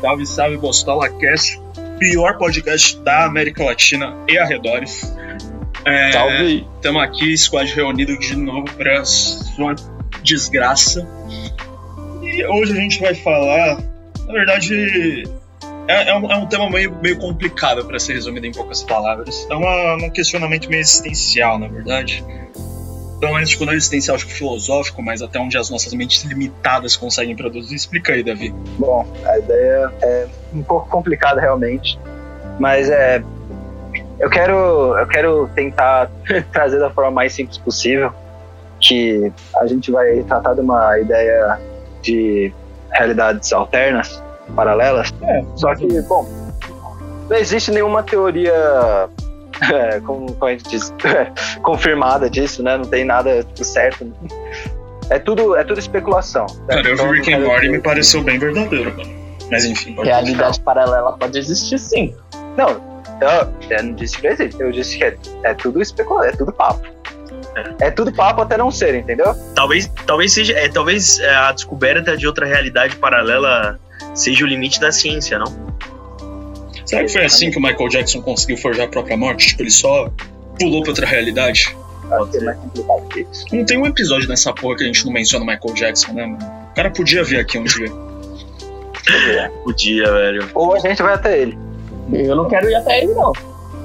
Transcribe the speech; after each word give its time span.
Salve, 0.00 0.26
salve, 0.26 0.56
Bostola 0.56 1.10
Cast, 1.10 1.60
pior 1.98 2.38
podcast 2.38 2.98
da 3.00 3.26
América 3.26 3.62
Latina 3.64 4.16
e 4.26 4.38
arredores. 4.38 5.14
É, 5.84 6.12
Salve. 6.12 6.66
Estamos 6.76 7.02
aqui, 7.02 7.36
squad 7.36 7.70
reunido 7.74 8.18
de 8.18 8.34
novo 8.34 8.64
para 8.78 9.04
sua 9.04 9.74
desgraça. 10.22 11.06
E 12.22 12.46
hoje 12.46 12.72
a 12.72 12.76
gente 12.76 12.98
vai 12.98 13.14
falar, 13.14 13.78
na 14.26 14.32
verdade, 14.32 15.24
é, 15.86 16.08
é, 16.08 16.16
um, 16.16 16.32
é 16.32 16.36
um, 16.36 16.46
tema 16.46 16.70
meio, 16.70 16.96
meio 17.02 17.18
complicado 17.18 17.84
para 17.84 17.98
ser 17.98 18.14
resumido 18.14 18.46
em 18.46 18.52
poucas 18.52 18.82
palavras. 18.82 19.46
É 19.50 19.54
uma, 19.54 19.96
um 19.96 20.10
questionamento 20.10 20.70
meio 20.70 20.80
existencial, 20.80 21.58
na 21.58 21.68
verdade. 21.68 22.24
Pelo 23.20 23.34
menos 23.34 23.50
tipo, 23.50 23.66
não 23.66 23.74
existencial, 23.74 24.16
acho 24.16 24.26
que 24.26 24.32
filosófico, 24.32 25.02
mas 25.02 25.20
até 25.20 25.38
onde 25.38 25.58
as 25.58 25.68
nossas 25.68 25.92
mentes 25.92 26.24
limitadas 26.24 26.96
conseguem 26.96 27.36
produzir. 27.36 27.74
Explica 27.74 28.14
aí, 28.14 28.22
Davi. 28.22 28.50
Bom, 28.78 29.06
a 29.26 29.38
ideia 29.38 29.92
é 30.02 30.26
um 30.54 30.62
pouco 30.62 30.88
complicada 30.88 31.40
realmente, 31.40 31.98
mas 32.58 32.88
é 32.88 33.22
eu 34.18 34.28
quero 34.28 34.98
eu 34.98 35.06
quero 35.06 35.50
tentar 35.54 36.10
trazer 36.52 36.78
da 36.78 36.90
forma 36.90 37.10
mais 37.10 37.32
simples 37.32 37.58
possível 37.58 38.12
que 38.80 39.30
a 39.56 39.66
gente 39.66 39.90
vai 39.90 40.22
tratar 40.22 40.54
de 40.54 40.60
uma 40.60 40.98
ideia 40.98 41.58
de 42.02 42.52
realidades 42.92 43.52
alternas, 43.52 44.22
paralelas. 44.56 45.12
É, 45.22 45.44
Só 45.56 45.74
que, 45.74 45.86
bom, 46.02 46.26
não 47.28 47.36
existe 47.36 47.70
nenhuma 47.70 48.02
teoria 48.02 49.08
é, 49.72 50.00
como, 50.00 50.32
como, 50.34 50.46
a 50.46 50.52
gente 50.52 50.68
diz, 50.68 50.92
confirmada 51.62 52.28
disso, 52.28 52.62
né? 52.62 52.76
Não 52.76 52.84
tem 52.84 53.04
nada 53.04 53.42
tipo, 53.42 53.64
certo. 53.64 54.12
É 55.10 55.18
tudo, 55.18 55.56
é 55.56 55.64
tudo 55.64 55.78
especulação. 55.78 56.46
Cara, 56.68 56.80
eu 56.80 56.84
vi 56.84 56.92
Então, 56.92 57.10
Rick 57.10 57.34
and 57.34 57.40
Morty 57.40 57.66
e 57.66 57.68
me 57.70 57.80
pareceu 57.80 58.22
bem 58.22 58.38
verdadeiro, 58.38 58.96
mano. 58.96 59.20
Mas 59.50 59.64
enfim, 59.64 59.94
pode 59.94 60.08
Realidade 60.08 60.60
paralela 60.60 61.12
pode 61.18 61.36
existir 61.36 61.78
sim. 61.78 62.14
Não, 62.56 62.68
eu, 63.20 63.76
eu 63.76 63.82
não 63.82 63.94
disse 63.94 64.16
que 64.16 64.22
não 64.24 64.32
existe. 64.32 64.60
Eu 64.60 64.70
disse 64.70 64.96
que 64.96 65.04
é, 65.04 65.16
é 65.42 65.54
tudo 65.54 65.82
especulação, 65.82 66.30
é 66.30 66.36
tudo 66.36 66.52
papo. 66.52 66.86
É 67.80 67.90
tudo 67.90 68.12
papo 68.12 68.42
até 68.42 68.56
não 68.56 68.70
ser, 68.70 68.94
entendeu? 68.94 69.34
Talvez, 69.54 69.90
talvez 70.06 70.32
seja, 70.32 70.56
é, 70.56 70.68
talvez 70.68 71.18
é, 71.18 71.34
a 71.34 71.52
descoberta 71.52 72.16
de 72.16 72.26
outra 72.26 72.46
realidade 72.46 72.96
paralela 72.96 73.78
seja 74.14 74.44
o 74.44 74.48
limite 74.48 74.80
da 74.80 74.92
ciência, 74.92 75.38
não? 75.38 75.70
Será 76.90 77.04
que 77.04 77.12
foi 77.12 77.24
assim 77.24 77.52
que 77.52 77.56
o 77.58 77.62
Michael 77.62 77.88
Jackson 77.88 78.20
conseguiu 78.20 78.56
forjar 78.56 78.86
a 78.86 78.88
própria 78.88 79.16
morte? 79.16 79.46
Tipo, 79.48 79.62
ele 79.62 79.70
só 79.70 80.10
pulou 80.58 80.82
pra 80.82 80.90
outra 80.90 81.06
realidade? 81.06 81.76
Que 82.32 82.38
é 82.38 82.40
mais 82.40 82.58
complicado 82.58 83.08
que 83.08 83.20
isso. 83.20 83.44
Não 83.52 83.64
tem 83.64 83.78
um 83.78 83.86
episódio 83.86 84.28
nessa 84.28 84.52
porra 84.52 84.78
que 84.78 84.82
a 84.82 84.86
gente 84.86 85.06
não 85.06 85.12
menciona 85.12 85.44
o 85.44 85.46
Michael 85.46 85.74
Jackson, 85.74 86.12
né, 86.12 86.26
mano? 86.26 86.44
O 86.72 86.74
cara 86.74 86.90
podia 86.90 87.22
vir 87.22 87.38
aqui 87.38 87.58
um 87.58 87.62
dia. 87.62 87.86
Podia, 89.62 90.12
velho. 90.12 90.50
Ou 90.52 90.74
a 90.74 90.80
gente 90.80 91.00
vai 91.00 91.14
até 91.14 91.38
ele. 91.40 91.56
Eu 92.12 92.34
não 92.34 92.48
quero 92.48 92.68
ir 92.68 92.74
até 92.74 93.04
ele, 93.04 93.14
não. 93.14 93.32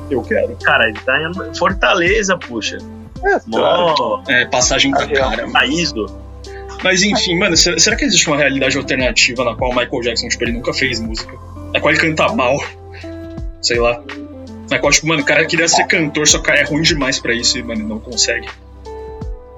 Eu 0.09 0.23
quero. 0.23 0.55
Cara, 0.63 0.89
ele 0.89 0.99
tá 1.05 1.31
em 1.47 1.53
Fortaleza, 1.55 2.35
puxa. 2.39 2.79
É, 3.23 3.39
Mó 3.45 4.23
É, 4.27 4.45
passagem 4.45 4.89
pra 4.89 5.07
cara. 5.07 5.43
mano. 5.43 5.53
país 5.53 5.91
do. 5.91 6.07
Mas 6.83 7.03
enfim, 7.03 7.37
mano, 7.37 7.55
será 7.55 7.77
será 7.77 7.95
que 7.95 8.05
existe 8.05 8.27
uma 8.27 8.37
realidade 8.37 8.75
alternativa 8.77 9.43
na 9.43 9.55
qual 9.55 9.69
o 9.69 9.75
Michael 9.75 10.01
Jackson, 10.01 10.27
tipo, 10.27 10.43
ele 10.43 10.53
nunca 10.53 10.73
fez 10.73 10.99
música? 10.99 11.33
Na 11.71 11.79
qual 11.79 11.91
ele 11.93 12.01
canta 12.01 12.33
mal? 12.33 12.57
Sei 13.65 13.79
lá. 13.79 13.99
Na 14.69 14.77
qual, 14.79 14.91
tipo, 14.91 15.07
mano, 15.07 15.21
o 15.23 15.25
cara 15.25 15.43
queria 15.45 15.67
ser 15.67 15.85
cantor, 15.87 16.27
só 16.27 16.37
que 16.37 16.43
o 16.43 16.45
cara 16.47 16.59
é 16.59 16.63
ruim 16.63 16.81
demais 16.83 17.19
pra 17.19 17.33
isso 17.33 17.57
e, 17.57 17.63
mano, 17.63 17.87
não 17.87 17.99
consegue. 17.99 18.47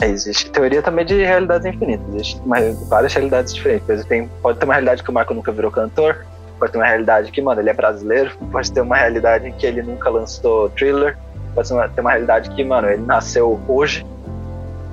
É, 0.01 0.07
existe 0.07 0.49
teoria 0.51 0.81
também 0.81 1.05
de 1.05 1.15
realidades 1.15 1.65
infinitas. 1.65 2.05
Existe 2.13 2.41
mais- 2.47 2.87
várias 2.87 3.13
realidades 3.13 3.53
diferentes. 3.53 4.05
Tem- 4.05 4.29
pode 4.41 4.59
ter 4.59 4.65
uma 4.65 4.75
realidade 4.75 5.03
que 5.03 5.09
o 5.09 5.13
Marco 5.13 5.33
nunca 5.33 5.51
virou 5.51 5.71
cantor. 5.71 6.25
Pode 6.57 6.71
ter 6.71 6.77
uma 6.77 6.87
realidade 6.87 7.31
que, 7.31 7.41
mano, 7.41 7.59
ele 7.61 7.69
é 7.69 7.73
brasileiro. 7.73 8.31
Pode 8.51 8.71
ter 8.71 8.79
uma 8.81 8.95
realidade 8.95 9.47
em 9.47 9.51
que 9.51 9.65
ele 9.65 9.81
nunca 9.81 10.09
lançou 10.09 10.69
thriller. 10.69 11.17
Pode 11.53 11.67
ter 11.67 11.73
uma, 11.73 11.89
ter 11.89 12.01
uma 12.01 12.11
realidade 12.11 12.49
que, 12.51 12.63
mano, 12.63 12.89
ele 12.89 13.01
nasceu 13.03 13.59
hoje. 13.67 14.05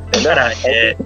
Entendeu? 0.09 0.35
Cara, 0.35 0.53
é, 0.65 0.97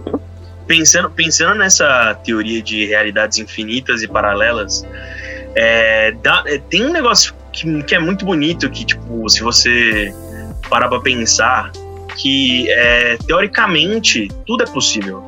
pensando, 0.66 1.10
pensando 1.10 1.54
nessa 1.56 2.14
teoria 2.24 2.62
de 2.62 2.86
realidades 2.86 3.38
infinitas 3.38 4.02
e 4.02 4.08
paralelas, 4.08 4.86
é, 5.56 6.12
dá- 6.22 6.44
é, 6.46 6.58
tem 6.58 6.86
um 6.86 6.92
negócio 6.92 7.34
que, 7.58 7.82
que 7.82 7.94
é 7.94 7.98
muito 7.98 8.24
bonito, 8.24 8.68
que, 8.70 8.84
tipo, 8.84 9.28
se 9.28 9.42
você 9.42 10.14
parar 10.68 10.88
pra 10.88 11.00
pensar, 11.00 11.70
que 12.16 12.70
é, 12.70 13.16
teoricamente 13.26 14.28
tudo 14.46 14.64
é 14.64 14.66
possível. 14.66 15.22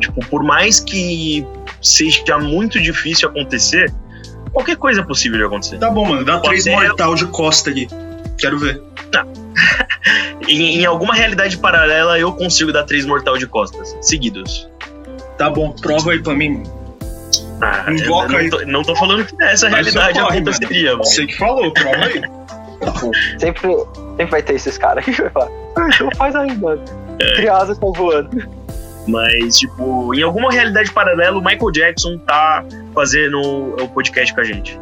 Tipo, 0.00 0.24
por 0.26 0.42
mais 0.42 0.80
que 0.80 1.46
seja 1.80 2.38
muito 2.38 2.80
difícil 2.80 3.28
acontecer, 3.28 3.92
qualquer 4.52 4.76
coisa 4.76 5.00
é 5.00 5.04
possível 5.04 5.38
de 5.38 5.44
acontecer. 5.44 5.78
Tá 5.78 5.90
bom, 5.90 6.06
mano, 6.08 6.24
dá 6.24 6.34
Pode 6.34 6.48
três 6.48 6.64
ser- 6.64 6.70
mortal 6.72 7.14
de 7.14 7.26
costa 7.26 7.70
aqui. 7.70 7.88
Quero 8.38 8.58
ver. 8.58 8.82
Em, 10.48 10.80
em 10.80 10.84
alguma 10.84 11.14
realidade 11.14 11.56
paralela, 11.56 12.18
eu 12.18 12.32
consigo 12.32 12.72
dar 12.72 12.82
três 12.82 13.06
mortal 13.06 13.38
de 13.38 13.46
costas, 13.46 13.96
seguidos. 14.00 14.68
Tá 15.38 15.48
bom, 15.48 15.70
prova 15.70 16.10
aí 16.12 16.20
pra 16.20 16.34
mim. 16.34 16.64
Ah, 17.62 17.84
Invoca 17.90 18.36
aí. 18.36 18.48
não, 18.48 18.58
tô, 18.58 18.66
não 18.66 18.82
tô 18.82 18.96
falando 18.96 19.24
que 19.24 19.42
essa 19.42 19.70
Mas 19.70 19.86
realidade 19.86 20.18
socorre, 20.18 20.38
aconteceria, 20.38 20.90
mano. 20.92 21.04
Você 21.04 21.26
que 21.26 21.36
falou, 21.38 21.72
prova 21.72 21.96
aí. 22.06 22.22
Sempre, 23.38 23.60
sempre 24.16 24.26
vai 24.26 24.42
ter 24.42 24.54
esses 24.54 24.76
caras 24.76 25.04
que 25.04 25.12
vai 25.12 25.30
falar. 25.30 25.48
"Ah, 25.76 25.88
Então 25.94 26.08
faz 26.16 26.34
aí, 26.34 26.56
mano. 26.56 26.82
Crianças 27.36 27.70
estão 27.70 27.92
voando. 27.92 28.62
Mas, 29.06 29.58
tipo, 29.58 30.14
em 30.14 30.22
alguma 30.22 30.50
realidade 30.52 30.90
paralela, 30.92 31.38
o 31.38 31.44
Michael 31.44 31.70
Jackson 31.72 32.18
tá 32.18 32.64
fazendo 32.94 33.40
o 33.40 33.88
podcast 33.88 34.34
com 34.34 34.40
a 34.40 34.44
gente. 34.44 34.78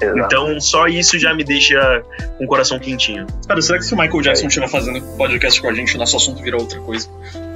Exato. 0.00 0.18
Então, 0.18 0.60
só 0.60 0.86
isso 0.88 1.18
já 1.18 1.34
me 1.34 1.44
deixa 1.44 2.02
com 2.38 2.44
o 2.44 2.46
coração 2.46 2.78
quentinho. 2.78 3.26
Cara, 3.46 3.60
será 3.60 3.78
que 3.78 3.84
se 3.84 3.92
o 3.92 3.98
Michael 3.98 4.22
Jackson 4.22 4.46
estiver 4.46 4.68
fazendo 4.68 5.00
podcast 5.16 5.60
com 5.60 5.68
a 5.68 5.74
gente, 5.74 5.94
o 5.94 5.98
nosso 5.98 6.16
assunto 6.16 6.42
vira 6.42 6.56
outra 6.56 6.80
coisa? 6.80 7.06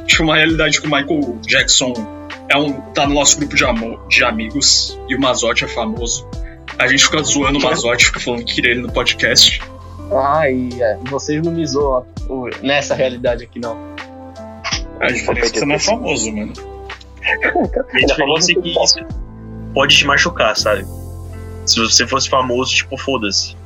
Tipo, 0.06 0.24
uma 0.24 0.36
realidade 0.36 0.78
que 0.80 0.86
o 0.86 0.90
Michael 0.90 1.38
Jackson 1.46 1.94
é 2.48 2.56
um, 2.56 2.72
tá 2.92 3.06
no 3.06 3.14
nosso 3.14 3.38
grupo 3.38 3.54
de, 3.56 3.64
amo- 3.64 3.98
de 4.08 4.24
amigos 4.24 4.98
e 5.08 5.14
o 5.16 5.20
Mazotti 5.20 5.64
é 5.64 5.68
famoso. 5.68 6.28
A 6.78 6.86
gente 6.88 7.04
fica 7.04 7.22
zoando 7.22 7.58
o 7.58 7.62
Mazotti, 7.62 8.06
fica 8.06 8.20
falando 8.20 8.44
que 8.44 8.54
queria 8.54 8.72
ele 8.72 8.82
no 8.82 8.92
podcast. 8.92 9.60
Ai, 10.12 10.68
é, 10.80 10.98
vocês 11.04 11.40
não 11.42 11.52
me 11.52 11.66
zoam 11.66 12.04
nessa 12.62 12.94
realidade 12.94 13.44
aqui, 13.44 13.58
não. 13.58 13.76
A 15.00 15.06
diferença 15.06 15.48
é 15.48 15.50
que 15.50 15.58
você 15.58 15.64
não 15.66 15.74
é 15.74 15.78
famoso, 15.78 16.32
mano. 16.32 16.52
A 17.90 17.96
diferença 18.06 18.52
é 18.52 18.54
que 18.54 18.68
isso 18.70 18.96
pode 19.72 19.96
te 19.96 20.06
machucar, 20.06 20.56
sabe? 20.56 20.84
Se 21.66 21.80
você 21.80 22.06
fosse 22.06 22.28
famoso, 22.28 22.74
tipo, 22.74 22.96
foda-se. 22.98 23.56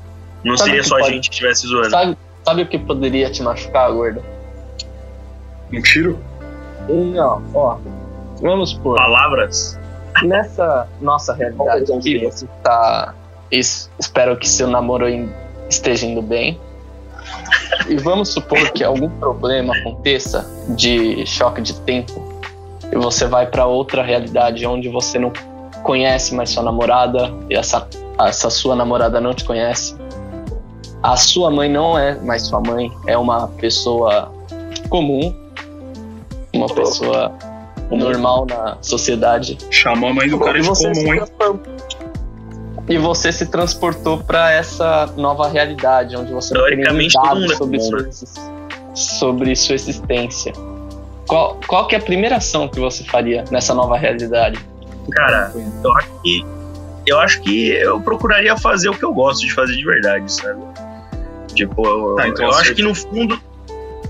Não 0.44 0.56
Sabe 0.56 0.71
seria 0.71 0.84
só 0.84 0.97
a 0.97 1.00
pode- 1.00 1.15
gente 1.15 1.28
que 1.28 1.34
estivesse 1.34 1.67
zoando. 1.67 1.91
Sabe, 1.91 2.17
sabe 2.44 2.62
o 2.62 2.67
que 2.67 2.78
poderia 2.78 3.31
te 3.31 3.43
machucar, 3.43 3.91
gordo? 3.93 4.22
Um 5.72 5.83
tiro? 5.83 6.19
Não, 6.88 7.43
ó. 7.55 7.78
Vamos 8.41 8.71
supor, 8.71 8.97
Palavras? 8.97 9.78
nessa 10.22 10.88
nossa 11.00 11.32
realidade 11.34 11.93
aqui, 11.93 12.19
você 12.25 12.47
tá. 12.62 13.15
es- 13.53 13.88
Espero 13.99 14.37
que 14.37 14.49
seu 14.49 14.66
namoro 14.66 15.06
esteja 15.69 16.06
indo 16.06 16.21
bem. 16.22 16.59
E 17.88 17.97
vamos 17.97 18.31
supor 18.31 18.71
que 18.72 18.82
algum 18.82 19.09
problema 19.10 19.76
aconteça 19.76 20.44
de 20.71 21.25
choque 21.26 21.60
de 21.60 21.75
tempo 21.81 22.21
e 22.91 22.97
você 22.97 23.26
vai 23.26 23.47
para 23.47 23.66
outra 23.66 24.03
realidade 24.03 24.66
onde 24.66 24.88
você 24.88 25.19
não 25.19 25.31
conhece 25.82 26.34
mais 26.34 26.50
sua 26.50 26.62
namorada 26.62 27.32
e 27.49 27.55
essa, 27.55 27.87
essa 28.20 28.50
sua 28.50 28.75
namorada 28.75 29.20
não 29.20 29.34
te 29.34 29.44
conhece. 29.44 29.94
A 31.02 31.17
sua 31.17 31.50
mãe 31.50 31.69
não 31.69 31.96
é 31.99 32.14
mais 32.17 32.43
sua 32.43 32.61
mãe, 32.61 32.91
é 33.06 33.17
uma 33.17 33.46
pessoa 33.49 34.32
comum, 34.88 35.32
uma 36.55 36.67
pessoa 36.67 37.32
normal 37.96 38.46
na 38.46 38.76
sociedade. 38.82 39.56
Chamou 39.70 40.11
a 40.11 40.14
mãe 40.14 40.29
do 40.29 40.38
cara 40.38 40.58
E 40.58 40.62
de 40.62 40.69
você 40.69 40.94
se 40.94 41.05
comum, 41.05 41.14
hein? 41.14 41.23
E 42.88 42.96
você 42.96 43.31
se 43.32 43.46
transportou 43.46 44.19
para 44.19 44.50
essa 44.50 45.06
nova 45.17 45.49
realidade, 45.49 46.17
onde 46.17 46.32
você 46.32 46.55
não 46.55 46.64
tem 46.64 46.76
nenhum 46.76 46.85
Teoricamente, 47.08 47.14
todo 47.14 47.25
dado 47.25 47.40
mundo 47.40 47.52
é 47.52 47.56
sobre, 47.56 47.81
sua, 47.81 47.99
né? 48.02 48.08
exis- 48.08 48.35
sobre 48.94 49.56
sua 49.56 49.75
existência. 49.75 50.52
Qual, 51.26 51.58
qual 51.67 51.87
que 51.87 51.94
é 51.94 51.99
a 51.99 52.00
primeira 52.00 52.37
ação 52.37 52.67
que 52.69 52.81
você 52.81 53.05
faria 53.05 53.44
nessa 53.50 53.75
nova 53.75 53.96
realidade? 53.99 54.58
Cara, 55.11 55.52
eu 55.84 55.93
acho 55.96 56.08
que 56.23 56.46
eu 57.06 57.19
acho 57.20 57.41
que 57.41 57.70
eu 57.70 58.00
procuraria 58.00 58.56
fazer 58.56 58.88
o 58.91 58.94
que 58.94 59.02
eu 59.05 59.12
gosto 59.14 59.41
de 59.46 59.52
fazer 59.55 59.75
de 59.75 59.84
verdade, 59.84 60.31
sabe? 60.31 60.61
Tipo, 61.55 61.87
eu, 61.87 62.14
Tá, 62.17 62.29
então 62.29 62.46
eu 62.46 62.52
acho 62.55 62.75
que 62.75 62.82
no 62.82 62.94
fundo, 62.94 63.38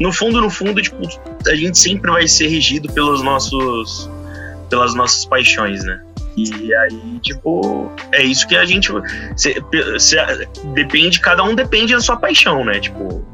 no 0.00 0.12
fundo, 0.12 0.40
no 0.40 0.50
fundo, 0.50 0.80
tipo, 0.82 0.96
a 1.46 1.54
gente 1.54 1.78
sempre 1.78 2.10
vai 2.10 2.26
ser 2.28 2.48
regido 2.48 2.92
pelos 2.92 3.22
nossos, 3.22 4.08
pelas 4.70 4.94
nossas 4.94 5.24
paixões, 5.24 5.84
né? 5.84 6.00
E 6.36 6.72
aí, 6.72 7.18
tipo, 7.20 7.90
é 8.12 8.22
isso 8.22 8.46
que 8.46 8.56
a 8.56 8.64
gente. 8.64 8.92
cê- 9.36 9.60
cê- 9.98 10.48
depende, 10.72 11.18
cada 11.20 11.42
um 11.42 11.52
depende 11.54 11.92
da 11.94 12.00
sua 12.00 12.16
paixão, 12.16 12.64
né? 12.64 12.78
Tipo, 12.78 13.24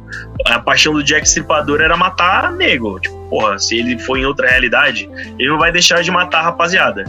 a 0.47 0.59
paixão 0.59 0.95
do 0.95 1.03
Jack 1.05 1.27
Stripador 1.29 1.83
era 1.83 1.97
matar 1.99 2.51
nego. 2.53 2.99
Tipo, 2.99 3.15
porra, 3.29 3.59
se 3.59 3.77
ele 3.79 3.99
for 3.99 4.17
em 4.17 4.25
outra 4.25 4.49
realidade, 4.49 5.07
ele 5.39 5.49
não 5.51 5.59
vai 5.59 5.71
deixar 5.71 6.03
de 6.03 6.11
matar 6.11 6.39
a 6.41 6.43
rapaziada. 6.45 7.05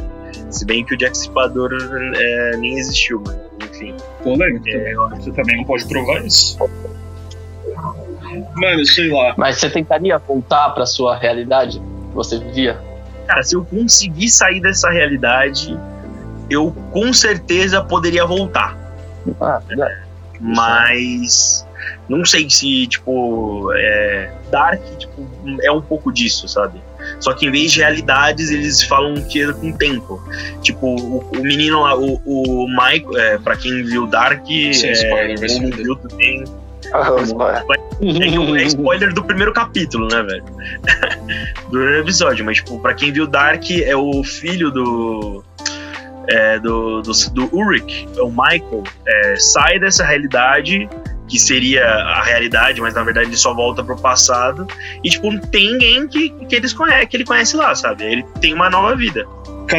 Se 0.50 0.66
bem 0.66 0.84
que 0.84 0.94
o 0.96 0.98
Jack 0.98 1.16
Stripador 1.16 1.72
é, 2.14 2.58
nem 2.58 2.78
existiu, 2.78 3.24
mas 3.26 3.38
enfim. 3.70 3.96
Polêmico. 4.22 4.68
É, 4.68 4.94
você 5.18 5.32
também 5.32 5.56
não 5.58 5.64
pode 5.64 5.88
provar 5.88 6.26
isso. 6.26 6.58
Mano, 8.56 8.86
sei 8.86 9.10
lá. 9.10 9.34
Mas 9.38 9.58
você 9.58 9.70
tentaria 9.70 10.18
voltar 10.18 10.70
pra 10.72 10.86
sua 10.86 11.18
realidade 11.18 11.80
que 11.80 12.16
você 12.16 12.40
vivia? 12.40 12.80
Cara, 13.28 13.42
se 13.44 13.56
eu 13.56 13.66
conseguir 13.66 14.30
sair 14.30 14.62
dessa 14.62 14.90
realidade, 14.90 15.78
eu 16.50 16.72
com 16.92 17.12
certeza 17.14 17.84
poderia 17.84 18.26
voltar. 18.26 18.78
Ah, 19.42 19.62
é. 19.72 19.98
Mas 20.40 21.66
não 22.08 22.24
sei 22.24 22.50
se, 22.50 22.88
tipo, 22.88 23.72
é, 23.74 24.32
Dark 24.52 24.82
tipo, 24.98 25.28
é 25.64 25.72
um 25.72 25.82
pouco 25.82 26.12
disso, 26.12 26.48
sabe? 26.48 26.80
Só 27.20 27.34
que 27.34 27.48
em 27.48 27.52
vez 27.52 27.72
de 27.72 27.80
realidades, 27.80 28.50
eles 28.50 28.84
falam 28.84 29.16
que 29.24 29.42
é 29.42 29.54
com 29.54 29.72
tempo. 29.72 30.22
Tipo, 30.62 30.88
o, 30.88 31.20
o 31.20 31.42
menino 31.42 31.82
lá, 31.82 31.98
o, 31.98 32.22
o 32.26 32.68
Michael, 32.68 33.18
é, 33.18 33.38
pra 33.38 33.56
quem 33.56 33.84
viu 33.84 34.08
Dark, 34.08 34.46
Sim, 34.46 34.88
é, 34.88 34.92
spoiler, 34.92 35.40
vai 35.40 35.72
viu 35.72 35.96
também. 35.96 36.44
Spoiler. 37.24 37.66
É, 38.58 38.62
é 38.62 38.64
spoiler 38.64 39.14
do 39.14 39.24
primeiro 39.24 39.54
capítulo, 39.54 40.08
né, 40.08 40.22
velho? 40.24 40.44
do 41.66 41.70
primeiro 41.70 42.00
episódio, 42.00 42.46
mas, 42.46 42.58
tipo, 42.58 42.80
pra 42.80 42.94
quem 42.94 43.12
viu 43.12 43.28
Dark, 43.28 43.64
é 43.72 43.96
o 43.96 44.24
filho 44.24 44.72
do. 44.72 45.44
É, 46.28 46.58
do, 46.60 47.02
do, 47.04 47.12
do 47.34 47.56
Ulrich, 47.56 48.08
é 48.18 48.22
o 48.22 48.30
Michael, 48.30 48.84
é, 49.08 49.36
sai 49.36 49.78
dessa 49.78 50.04
realidade 50.04 50.90
que 51.28 51.40
seria 51.40 51.86
a 51.86 52.24
realidade, 52.24 52.82
mas 52.82 52.94
na 52.94 53.04
verdade 53.04 53.30
ele 53.30 53.38
só 53.38 53.54
volta 53.54 53.84
pro 53.84 53.98
passado. 53.98 54.68
E, 55.04 55.10
tipo, 55.10 55.30
tem 55.48 55.72
ninguém 55.74 56.08
que, 56.08 56.30
que, 56.46 56.56
eles 56.56 56.74
conhece, 56.74 57.08
que 57.08 57.18
ele 57.18 57.26
conhece 57.26 57.56
lá, 57.56 57.74
sabe? 57.76 58.06
Ele 58.06 58.24
tem 58.40 58.54
uma 58.54 58.70
nova 58.70 58.96
vida. 58.96 59.26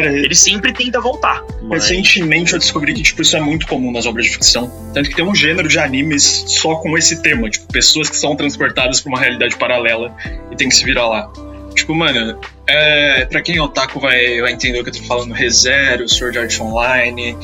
Cara, 0.01 0.13
Ele 0.13 0.35
sempre 0.35 0.73
tenta 0.73 0.99
voltar. 0.99 1.43
Mas... 1.63 1.83
recentemente 1.83 2.53
eu 2.53 2.59
descobri 2.59 2.93
que 2.93 3.01
tipo, 3.03 3.21
isso 3.21 3.35
é 3.35 3.41
muito 3.41 3.67
comum 3.67 3.91
nas 3.91 4.05
obras 4.05 4.25
de 4.25 4.31
ficção. 4.31 4.71
Tanto 4.93 5.09
que 5.09 5.15
tem 5.15 5.25
um 5.25 5.35
gênero 5.35 5.67
de 5.67 5.79
animes 5.79 6.45
só 6.47 6.75
com 6.75 6.97
esse 6.97 7.21
tema, 7.21 7.49
tipo, 7.49 7.65
pessoas 7.71 8.09
que 8.09 8.15
são 8.15 8.35
transportadas 8.35 9.01
pra 9.01 9.09
uma 9.09 9.19
realidade 9.19 9.55
paralela 9.57 10.15
e 10.51 10.55
tem 10.55 10.69
que 10.69 10.75
se 10.75 10.83
virar 10.83 11.07
lá. 11.07 11.31
Tipo, 11.75 11.93
mano, 11.93 12.39
é, 12.65 13.25
pra 13.25 13.41
quem 13.41 13.57
é 13.57 13.61
otaku 13.61 13.99
vai, 13.99 14.41
vai 14.41 14.51
entender 14.51 14.79
o 14.79 14.83
que 14.83 14.89
eu 14.89 14.93
tô 14.93 15.03
falando, 15.03 15.33
ReZero, 15.33 16.07
Sword 16.09 16.39
Art 16.39 16.59
Online. 16.59 17.37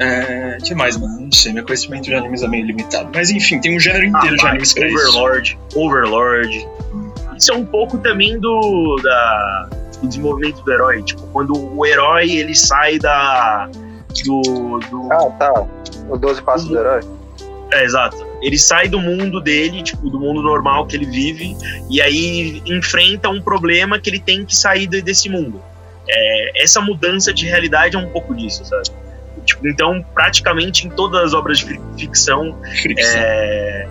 É, 0.00 0.56
que 0.64 0.74
mais, 0.74 0.96
mano? 0.96 1.20
Não 1.20 1.32
sei, 1.32 1.52
meu 1.52 1.64
conhecimento 1.64 2.04
de 2.04 2.14
animes 2.14 2.42
é 2.42 2.48
meio 2.48 2.64
limitado. 2.64 3.10
Mas 3.14 3.30
enfim, 3.30 3.60
tem 3.60 3.76
um 3.76 3.80
gênero 3.80 4.06
inteiro 4.06 4.36
de 4.36 4.46
Ah, 4.46 4.50
animes 4.50 4.72
pra 4.72 4.88
isso. 4.88 4.96
Overlord, 4.96 5.58
Overlord. 5.74 6.68
Isso 7.38 7.52
é 7.52 7.54
um 7.54 7.64
pouco 7.64 7.98
também 7.98 8.38
do, 8.38 8.96
da, 9.02 9.70
do 10.00 10.08
desenvolvimento 10.08 10.62
do 10.62 10.72
herói. 10.72 11.02
Tipo, 11.02 11.22
quando 11.28 11.52
o 11.76 11.86
herói 11.86 12.30
ele 12.30 12.54
sai 12.54 12.98
da. 12.98 13.68
Do. 14.24 14.80
do 14.90 15.12
Ah, 15.12 15.30
tá. 15.38 15.66
Os 16.08 16.18
12 16.20 16.42
passos 16.42 16.68
do 16.68 16.78
herói. 16.78 17.00
é, 17.72 17.84
exato. 17.84 18.26
Ele 18.42 18.58
sai 18.58 18.88
do 18.88 18.98
mundo 18.98 19.40
dele, 19.40 19.82
tipo, 19.82 20.08
do 20.10 20.18
mundo 20.18 20.42
normal 20.42 20.86
que 20.86 20.96
ele 20.96 21.06
vive, 21.06 21.54
e 21.90 22.00
aí 22.00 22.62
enfrenta 22.66 23.28
um 23.28 23.40
problema 23.40 23.98
que 24.00 24.08
ele 24.10 24.18
tem 24.18 24.44
que 24.46 24.56
sair 24.56 24.86
de- 24.86 25.02
desse 25.02 25.28
mundo. 25.28 25.60
É, 26.08 26.62
essa 26.64 26.80
mudança 26.80 27.32
de 27.32 27.46
realidade 27.46 27.94
é 27.96 27.98
um 27.98 28.08
pouco 28.08 28.34
disso, 28.34 28.64
sabe? 28.64 28.88
Tipo, 29.44 29.68
então, 29.68 30.04
praticamente 30.14 30.86
em 30.86 30.90
todas 30.90 31.22
as 31.22 31.34
obras 31.34 31.58
de 31.58 31.66
fi- 31.66 31.80
ficção, 31.98 32.56
é, 32.98 33.86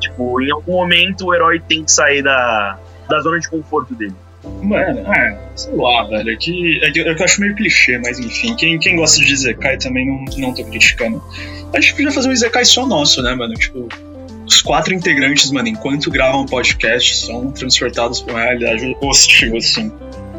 tipo, 0.00 0.40
em 0.42 0.50
algum 0.50 0.72
momento 0.72 1.26
o 1.26 1.34
herói 1.34 1.60
tem 1.60 1.84
que 1.84 1.92
sair 1.92 2.22
da, 2.22 2.78
da 3.08 3.20
zona 3.20 3.38
de 3.38 3.48
conforto 3.48 3.94
dele. 3.94 4.14
Mano, 4.62 5.00
é, 5.12 5.38
sei 5.54 5.74
lá, 5.74 6.04
velho. 6.04 6.30
É 6.30 6.36
que, 6.36 6.80
é 6.82 6.90
que 6.90 7.00
eu 7.00 7.24
acho 7.24 7.40
meio 7.40 7.54
clichê, 7.54 7.98
mas 7.98 8.18
enfim. 8.18 8.54
Quem, 8.56 8.78
quem 8.78 8.96
gosta 8.96 9.20
de 9.20 9.32
Izekai 9.32 9.76
também 9.76 10.06
não, 10.06 10.24
não 10.38 10.54
tô 10.54 10.64
criticando. 10.64 11.22
Acho 11.74 11.90
que 11.90 11.96
podia 11.96 12.12
fazer 12.12 12.28
um 12.28 12.32
Izekai 12.32 12.64
só 12.64 12.86
nosso, 12.86 13.22
né, 13.22 13.34
mano? 13.34 13.54
Tipo, 13.54 13.88
os 14.46 14.60
quatro 14.60 14.92
integrantes, 14.92 15.50
mano, 15.50 15.68
enquanto 15.68 16.10
gravam 16.10 16.44
podcast, 16.44 17.26
são 17.26 17.50
transportados 17.52 18.20
pra 18.20 18.34
uma 18.34 18.42
realidade 18.42 18.96
hostil, 19.00 19.56
assim. 19.56 19.90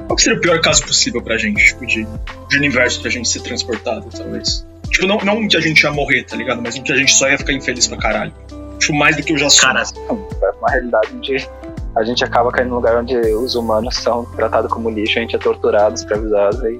Qual 0.07 0.15
que 0.17 0.23
seria 0.23 0.37
o 0.37 0.41
pior 0.41 0.59
caso 0.61 0.83
possível 0.85 1.21
pra 1.21 1.37
gente, 1.37 1.63
tipo, 1.65 1.85
de, 1.85 2.05
de 2.49 2.57
universo 2.57 3.01
pra 3.01 3.09
gente 3.09 3.27
ser 3.27 3.41
transportado, 3.41 4.09
talvez? 4.15 4.65
Tipo, 4.89 5.07
não, 5.07 5.17
não 5.17 5.47
que 5.47 5.57
a 5.57 5.61
gente 5.61 5.81
ia 5.81 5.91
morrer, 5.91 6.23
tá 6.23 6.35
ligado? 6.35 6.61
Mas 6.61 6.77
um 6.77 6.83
que 6.83 6.91
a 6.91 6.97
gente 6.97 7.13
só 7.13 7.29
ia 7.29 7.37
ficar 7.37 7.53
infeliz 7.53 7.87
pra 7.87 7.97
caralho. 7.97 8.33
Tipo, 8.79 8.93
mais 8.93 9.15
do 9.15 9.23
que 9.23 9.33
eu 9.33 9.37
já 9.37 9.49
sou. 9.49 9.61
Cara, 9.61 9.81
É 9.81 10.51
uma 10.59 10.69
realidade 10.69 11.07
onde 11.15 11.47
a 11.95 12.03
gente 12.03 12.23
acaba 12.23 12.51
caindo 12.51 12.69
num 12.69 12.75
lugar 12.75 12.97
onde 12.97 13.15
os 13.17 13.55
humanos 13.55 13.95
são 13.97 14.25
tratados 14.35 14.71
como 14.71 14.89
lixo, 14.89 15.19
a 15.19 15.21
gente 15.21 15.35
é 15.35 15.39
torturado, 15.39 15.93
escravizado 15.95 16.67
e 16.69 16.79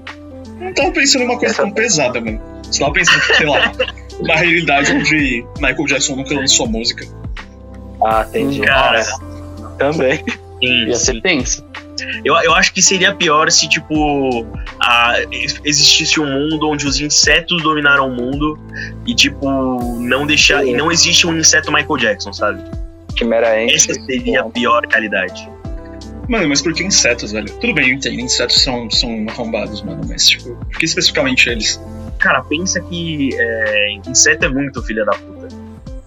Eu 0.62 0.74
tava 0.74 0.92
pensando 0.92 1.22
em 1.24 1.26
uma 1.26 1.38
coisa 1.40 1.56
tão 1.56 1.72
pesada, 1.72 2.20
mano. 2.22 2.42
Você 2.64 2.80
tava 2.80 2.94
pensando, 2.94 3.22
sei 3.22 3.46
lá, 3.48 3.72
uma 4.20 4.36
realidade 4.36 4.92
onde 4.94 5.46
Michael 5.58 5.86
Jackson 5.86 6.16
nunca 6.16 6.34
lançou 6.36 6.68
música. 6.68 7.06
Ah, 8.04 8.26
entendi. 8.30 8.62
Cara. 8.62 9.04
Também. 9.78 10.24
sim, 10.60 10.88
Ia 10.88 10.96
ser 10.96 11.22
tenso. 11.22 11.64
Eu, 12.26 12.34
eu 12.38 12.54
acho 12.56 12.74
que 12.74 12.82
seria 12.82 13.14
pior 13.14 13.52
se, 13.52 13.70
tipo, 13.70 14.46
a- 14.80 15.16
existisse 15.64 16.20
um 16.20 16.26
mundo 16.26 16.68
onde 16.68 16.88
os 16.88 17.00
insetos 17.00 17.62
dominaram 17.62 18.08
o 18.08 18.12
mundo 18.16 18.58
e, 19.06 19.14
tipo, 19.14 19.46
não 20.00 20.26
deixar. 20.26 20.66
E 20.66 20.74
não 20.74 20.92
existe 20.92 21.28
um 21.28 21.38
inseto 21.38 21.72
Michael 21.72 21.98
Jackson, 21.98 22.34
sabe? 22.34 22.64
Quimera 23.16 23.54
Ant. 23.54 23.74
Essa 23.74 23.94
seria 23.94 24.42
a 24.42 24.50
pior 24.50 24.86
realidade. 24.90 25.50
Mano, 26.28 26.48
mas 26.48 26.62
por 26.62 26.74
que 26.74 26.84
insetos, 26.84 27.32
velho? 27.32 27.50
Tudo 27.60 27.74
bem, 27.74 27.90
eu 27.90 27.96
entendo, 27.96 28.20
insetos 28.20 28.62
são, 28.64 28.90
são 28.90 29.26
arrombados, 29.28 29.82
mano, 29.82 30.02
mas, 30.08 30.28
tipo, 30.28 30.56
por 30.56 30.78
que 30.78 30.86
especificamente 30.86 31.50
eles? 31.50 31.82
Cara, 32.18 32.42
pensa 32.44 32.80
que 32.80 33.30
é, 33.34 33.94
inseto 34.08 34.46
é 34.46 34.50
muito 34.50 34.82
filha 34.84 35.04
da 35.04 35.12
puta. 35.12 35.48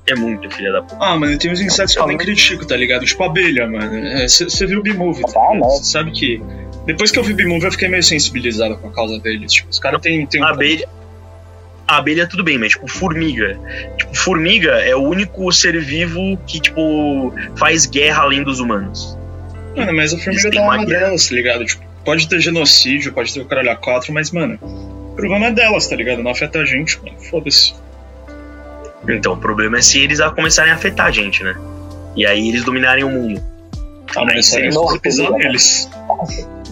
É 0.08 0.14
muito 0.14 0.49
filha 0.50 0.73
da 0.73 0.82
puta. 0.82 0.97
Ah, 1.00 1.17
mano, 1.19 1.37
tem 1.37 1.50
uns 1.50 1.61
insetos 1.61 1.94
que 1.94 2.00
eu 2.00 2.06
nem 2.06 2.17
critico, 2.17 2.64
tá 2.64 2.76
ligado? 2.76 3.05
Tipo 3.05 3.25
abelha, 3.25 3.69
mano. 3.69 4.26
Você 4.26 4.67
viu 4.67 4.79
o 4.79 4.82
B-Movie, 4.82 5.23
tá 5.25 5.41
Ah. 5.41 5.58
Você 5.58 5.85
sabe 5.85 6.12
que. 6.12 6.41
Depois 6.87 7.11
que 7.11 7.19
eu 7.19 7.25
vi 7.25 7.35
B-Movie, 7.35 7.67
eu 7.67 7.73
fiquei 7.73 7.88
meio 7.88 8.03
sensibilizado 8.03 8.79
com 8.79 8.88
a 8.88 8.93
causa 8.93 9.19
deles. 9.19 9.53
Tipo, 9.53 9.69
os 9.69 9.79
caras 9.79 10.00
têm. 10.00 10.25
têm 10.25 10.41
um 10.41 10.44
A 10.44 10.50
abelha. 10.50 10.88
A 11.87 11.99
abelha 11.99 12.27
tudo 12.27 12.43
bem, 12.43 12.59
mas 12.59 12.73
tipo, 12.73 12.88
formiga. 12.88 13.59
Tipo, 13.97 14.17
formiga 14.17 14.73
é 14.83 14.94
o 14.94 15.03
único 15.03 15.50
ser 15.53 15.81
vivo 15.81 16.37
que, 16.46 16.60
tipo, 16.60 17.32
faz 17.56 17.87
guerra 17.87 18.22
além 18.22 18.43
dos 18.43 18.58
humanos. 18.58 19.17
Mano, 19.77 19.94
mas 19.94 20.13
a 20.13 20.19
formiga 20.19 20.51
têm 20.51 20.60
tá 20.60 20.67
uma 20.67 20.84
delas, 20.84 21.29
tá 21.29 21.34
ligado? 21.34 21.65
Tipo, 21.65 21.84
pode 22.05 22.29
ter 22.29 22.41
genocídio, 22.41 23.13
pode 23.13 23.32
ter 23.32 23.41
o 23.41 23.44
caralho 23.44 23.70
a 23.70 23.77
quatro, 23.77 24.13
mas, 24.13 24.31
mano, 24.32 24.58
o 24.63 25.15
problema 25.15 25.46
é 25.46 25.51
delas, 25.53 25.87
tá 25.87 25.94
ligado? 25.94 26.22
Não 26.22 26.31
afeta 26.31 26.60
a 26.60 26.65
gente, 26.65 26.99
mano. 27.03 27.19
Foda-se. 27.31 27.75
Então, 29.08 29.34
o 29.34 29.37
problema 29.37 29.79
é 29.79 29.82
se 29.82 30.01
eles 30.01 30.20
a 30.20 30.31
começarem 30.31 30.72
a 30.72 30.75
afetar 30.75 31.06
a 31.06 31.10
gente, 31.10 31.44
né? 31.44 31.55
E 32.17 32.27
aí 32.27 32.49
eles 32.49 32.65
dominarem 32.65 33.05
o 33.05 33.10
mundo. 33.10 33.43
Ah, 34.17 34.20
Aí 34.20 34.27
mas 34.37 34.46
sim. 34.46 34.63
é 34.63 34.70
só 34.70 34.99
pisar 34.99 35.31
neles. 35.32 35.89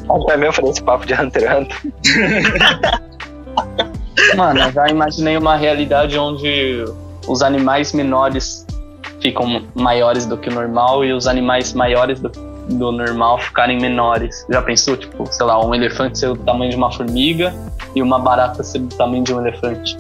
Acho 0.08 0.26
que 0.26 0.32
é 0.32 0.36
mesmo 0.36 0.52
fazer 0.52 0.70
esse 0.70 0.82
papo 0.82 1.06
de 1.06 1.14
Hunter 1.14 1.42
x 1.42 1.58
Hunter. 1.58 1.76
Mano, 4.36 4.60
eu 4.60 4.72
já 4.72 4.88
imaginei 4.88 5.36
uma 5.36 5.56
realidade 5.56 6.18
onde 6.18 6.84
os 7.26 7.42
animais 7.42 7.92
menores 7.92 8.66
ficam 9.20 9.64
maiores 9.74 10.26
do 10.26 10.36
que 10.36 10.48
o 10.48 10.52
normal 10.52 11.04
e 11.04 11.12
os 11.12 11.26
animais 11.26 11.72
maiores 11.72 12.20
do, 12.20 12.28
do 12.28 12.92
normal 12.92 13.38
ficarem 13.38 13.80
menores. 13.80 14.44
Já 14.50 14.60
pensou, 14.62 14.96
tipo, 14.96 15.26
sei 15.26 15.46
lá, 15.46 15.64
um 15.64 15.74
elefante 15.74 16.18
ser 16.18 16.28
do 16.28 16.36
tamanho 16.36 16.70
de 16.70 16.76
uma 16.76 16.92
formiga 16.92 17.54
e 17.94 18.02
uma 18.02 18.18
barata 18.18 18.62
ser 18.62 18.80
do 18.80 18.94
tamanho 18.94 19.24
de 19.24 19.32
um 19.32 19.40
elefante? 19.40 19.96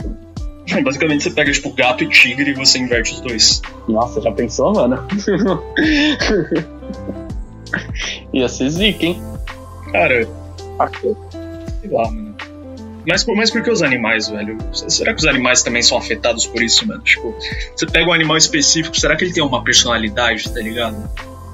Basicamente, 0.84 1.24
você 1.24 1.30
pega, 1.30 1.52
tipo, 1.52 1.72
gato 1.72 2.04
e 2.04 2.08
tigre 2.08 2.50
e 2.50 2.54
você 2.54 2.78
inverte 2.78 3.14
os 3.14 3.20
dois. 3.20 3.62
Nossa, 3.88 4.20
já 4.20 4.32
pensou, 4.32 4.74
mano? 4.74 5.02
Ia 8.32 8.48
ser 8.48 8.70
zica, 8.70 9.06
hein? 9.06 9.22
Cara, 9.92 10.26
sei 11.80 11.90
lá, 11.90 12.10
mano. 12.10 12.23
Mas, 13.06 13.22
por- 13.24 13.36
mas 13.36 13.50
por 13.50 13.62
que 13.62 13.70
os 13.70 13.82
animais, 13.82 14.28
velho? 14.28 14.56
Será 14.72 15.12
que 15.12 15.20
os 15.20 15.26
animais 15.26 15.62
também 15.62 15.82
são 15.82 15.98
afetados 15.98 16.46
por 16.46 16.62
isso, 16.62 16.86
mano? 16.86 17.02
Tipo, 17.02 17.34
você 17.76 17.86
pega 17.86 18.08
um 18.08 18.12
animal 18.12 18.36
específico, 18.36 18.98
será 18.98 19.14
que 19.16 19.24
ele 19.24 19.32
tem 19.32 19.42
uma 19.42 19.62
personalidade, 19.62 20.48
tá 20.50 20.60
ligado? 20.60 20.96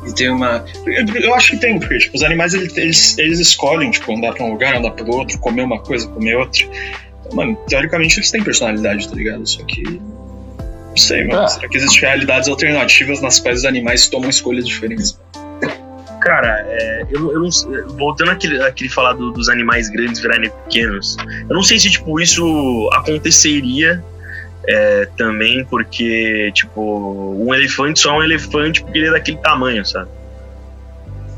Ele 0.03 0.13
tem 0.15 0.31
uma. 0.31 0.65
Eu, 0.87 1.35
acho 1.35 1.51
que 1.51 1.57
tem, 1.59 1.79
porque 1.79 1.99
tipo, 1.99 2.17
os 2.17 2.23
animais 2.23 2.55
eles, 2.55 3.19
eles, 3.19 3.39
escolhem, 3.39 3.91
tipo, 3.91 4.17
andar 4.17 4.33
pra 4.33 4.45
um 4.45 4.53
lugar, 4.53 4.75
andar 4.77 4.93
pro 4.93 5.11
outro, 5.13 5.39
comer 5.39 5.63
uma 5.63 5.79
coisa, 5.81 6.09
comer 6.09 6.37
outra. 6.37 6.63
Então, 6.65 7.35
mano, 7.37 7.59
teoricamente 7.69 8.17
eles 8.19 8.31
têm 8.31 8.43
personalidade, 8.43 9.09
tá 9.09 9.15
ligado? 9.15 9.47
Só 9.47 9.63
que. 9.65 9.83
Não 9.83 10.97
sei, 10.97 11.25
mano. 11.25 11.41
Ah. 11.43 11.49
Será 11.49 11.69
que 11.69 11.77
existem 11.77 12.01
realidades 12.01 12.49
alternativas 12.49 13.21
nas 13.21 13.39
quais 13.39 13.59
os 13.59 13.65
animais 13.65 14.09
tomam 14.09 14.31
escolhas 14.31 14.67
diferentes? 14.67 15.21
Cara, 16.21 16.65
é, 16.69 17.03
eu, 17.11 17.33
eu 17.33 17.41
não 17.41 17.51
sei- 17.51 17.83
voltando 17.99 18.31
àquele, 18.31 18.63
àquele 18.63 18.91
falar 18.91 19.15
do- 19.15 19.31
dos 19.33 19.49
animais 19.49 19.89
grandes 19.89 20.21
virarem 20.21 20.51
pequenos, 20.65 21.17
eu 21.49 21.55
não 21.55 21.63
sei 21.63 21.79
se 21.79 21.91
tipo 21.91 22.21
isso 22.21 22.89
aconteceria 22.93 24.03
é, 24.69 25.09
também, 25.17 25.65
porque 25.65 26.51
tipo 26.55 27.35
um 27.39 27.55
elefante 27.55 28.01
só 28.01 28.11
é 28.15 28.19
um 28.19 28.23
elefante 28.23 28.83
porque 28.83 28.99
ele 28.99 29.09
é 29.09 29.11
daquele 29.13 29.39
tamanho, 29.39 29.85
sabe? 29.87 30.09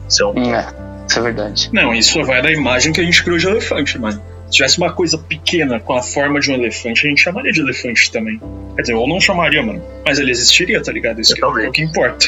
Isso 0.09 0.23
é 0.23 0.27
um- 0.27 0.55
É, 0.55 0.69
isso 1.09 1.19
é 1.19 1.23
verdade. 1.23 1.71
Não, 1.73 1.95
isso 1.95 2.23
vai 2.25 2.43
da 2.43 2.51
imagem 2.51 2.93
que 2.93 3.01
a 3.01 3.05
gente 3.05 3.23
criou 3.23 3.39
de 3.39 3.47
elefante, 3.47 3.99
mano. 3.99 4.21
Se 4.47 4.57
tivesse 4.57 4.77
uma 4.79 4.93
coisa 4.93 5.17
pequena 5.17 5.81
com 5.81 5.95
a 5.95 6.03
forma 6.03 6.39
de 6.39 6.51
um 6.51 6.55
elefante, 6.55 7.07
a 7.07 7.11
gente 7.11 7.23
chamaria 7.23 7.53
de 7.53 7.61
elefante 7.61 8.11
também. 8.13 8.39
Quer 8.77 8.83
dizer, 8.83 8.95
ou 8.95 9.09
não 9.09 9.19
chamaria, 9.21 9.63
mano. 9.63 9.83
Mas 10.05 10.19
ele 10.19 10.31
existiria, 10.31 10.83
tá 10.83 10.93
ligado? 10.93 11.21
Isso 11.21 11.33
É, 11.33 11.35
que 11.37 11.41
é 11.41 11.45
talvez. 11.47 11.69
o 11.69 11.73
que 11.73 11.83
importa. 11.83 12.27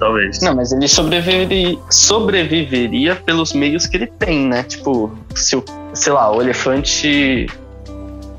Talvez. 0.00 0.40
Não, 0.40 0.54
mas 0.56 0.72
ele 0.72 0.88
sobreviveria, 0.88 1.78
sobreviveria 1.90 3.14
pelos 3.16 3.52
meios 3.52 3.86
que 3.86 3.96
ele 3.98 4.06
tem, 4.06 4.46
né? 4.48 4.62
Tipo, 4.64 5.16
se 5.34 5.54
o, 5.56 5.64
sei 5.94 6.12
lá, 6.12 6.34
o 6.34 6.40
elefante. 6.40 7.46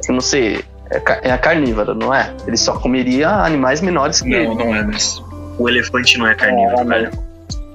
Eu 0.08 0.14
não 0.16 0.22
sei. 0.22 0.66
É, 0.90 1.30
é 1.32 1.38
carnívoro, 1.38 1.94
não 1.96 2.14
é? 2.14 2.34
Ele 2.46 2.58
só 2.58 2.74
comeria 2.78 3.30
animais 3.30 3.80
menores 3.80 4.20
que 4.22 4.30
Não, 4.30 4.38
ele. 4.38 4.56
não 4.56 4.76
é, 4.76 4.84
mas. 4.84 5.24
O 5.58 5.70
elefante 5.70 6.18
não 6.18 6.28
é 6.28 6.34
carnívoro, 6.36 6.82
É, 6.82 6.84
velho. 6.84 7.12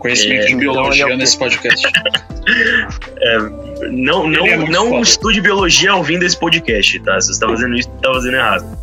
Conhecimento 0.01 0.43
É, 0.43 0.47
de 0.47 0.53
então 0.53 0.59
é 0.59 0.73
biologia 0.73 1.07
o 1.07 1.09
quê? 1.11 1.17
nesse 1.17 1.39
podcast. 1.39 1.87
Não, 3.91 4.27
não, 4.29 4.47
é 4.47 4.57
não 4.57 4.89
foda. 4.91 5.03
estude 5.03 5.41
biologia 5.41 5.95
ouvindo 5.95 6.23
esse 6.25 6.37
podcast, 6.39 6.99
tá? 7.01 7.21
Se 7.21 7.35
você 7.35 7.41
tá 7.41 7.49
fazendo 7.49 7.75
isso, 7.77 7.89
tá 8.03 8.13
fazendo 8.13 8.35
errado. 8.37 8.79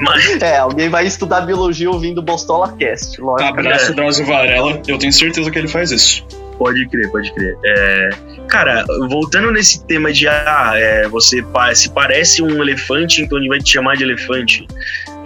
Mas, 0.00 0.42
É, 0.42 0.58
alguém 0.58 0.88
vai 0.88 1.06
estudar 1.06 1.42
biologia 1.42 1.90
ouvindo 1.90 2.20
Bostola 2.22 2.72
Cast, 2.78 3.20
lógico. 3.20 3.48
Abraço, 3.50 3.94
Drauzio 3.94 4.26
Varela. 4.26 4.80
Eu 4.86 4.98
tenho 4.98 5.12
certeza 5.12 5.50
que 5.50 5.58
ele 5.58 5.68
faz 5.68 5.90
isso. 5.90 6.24
Pode 6.58 6.88
crer, 6.88 7.10
pode 7.10 7.30
crer. 7.34 7.54
É, 7.66 8.10
cara, 8.48 8.82
voltando 9.10 9.50
nesse 9.52 9.84
tema 9.84 10.10
de 10.10 10.26
ah, 10.26 10.72
é, 10.74 11.06
você 11.06 11.42
pa- 11.42 11.74
se 11.74 11.90
parece 11.90 12.42
um 12.42 12.62
elefante, 12.62 13.20
então 13.20 13.36
ele 13.36 13.48
vai 13.48 13.58
te 13.58 13.74
chamar 13.74 13.94
de 13.96 14.04
elefante. 14.04 14.66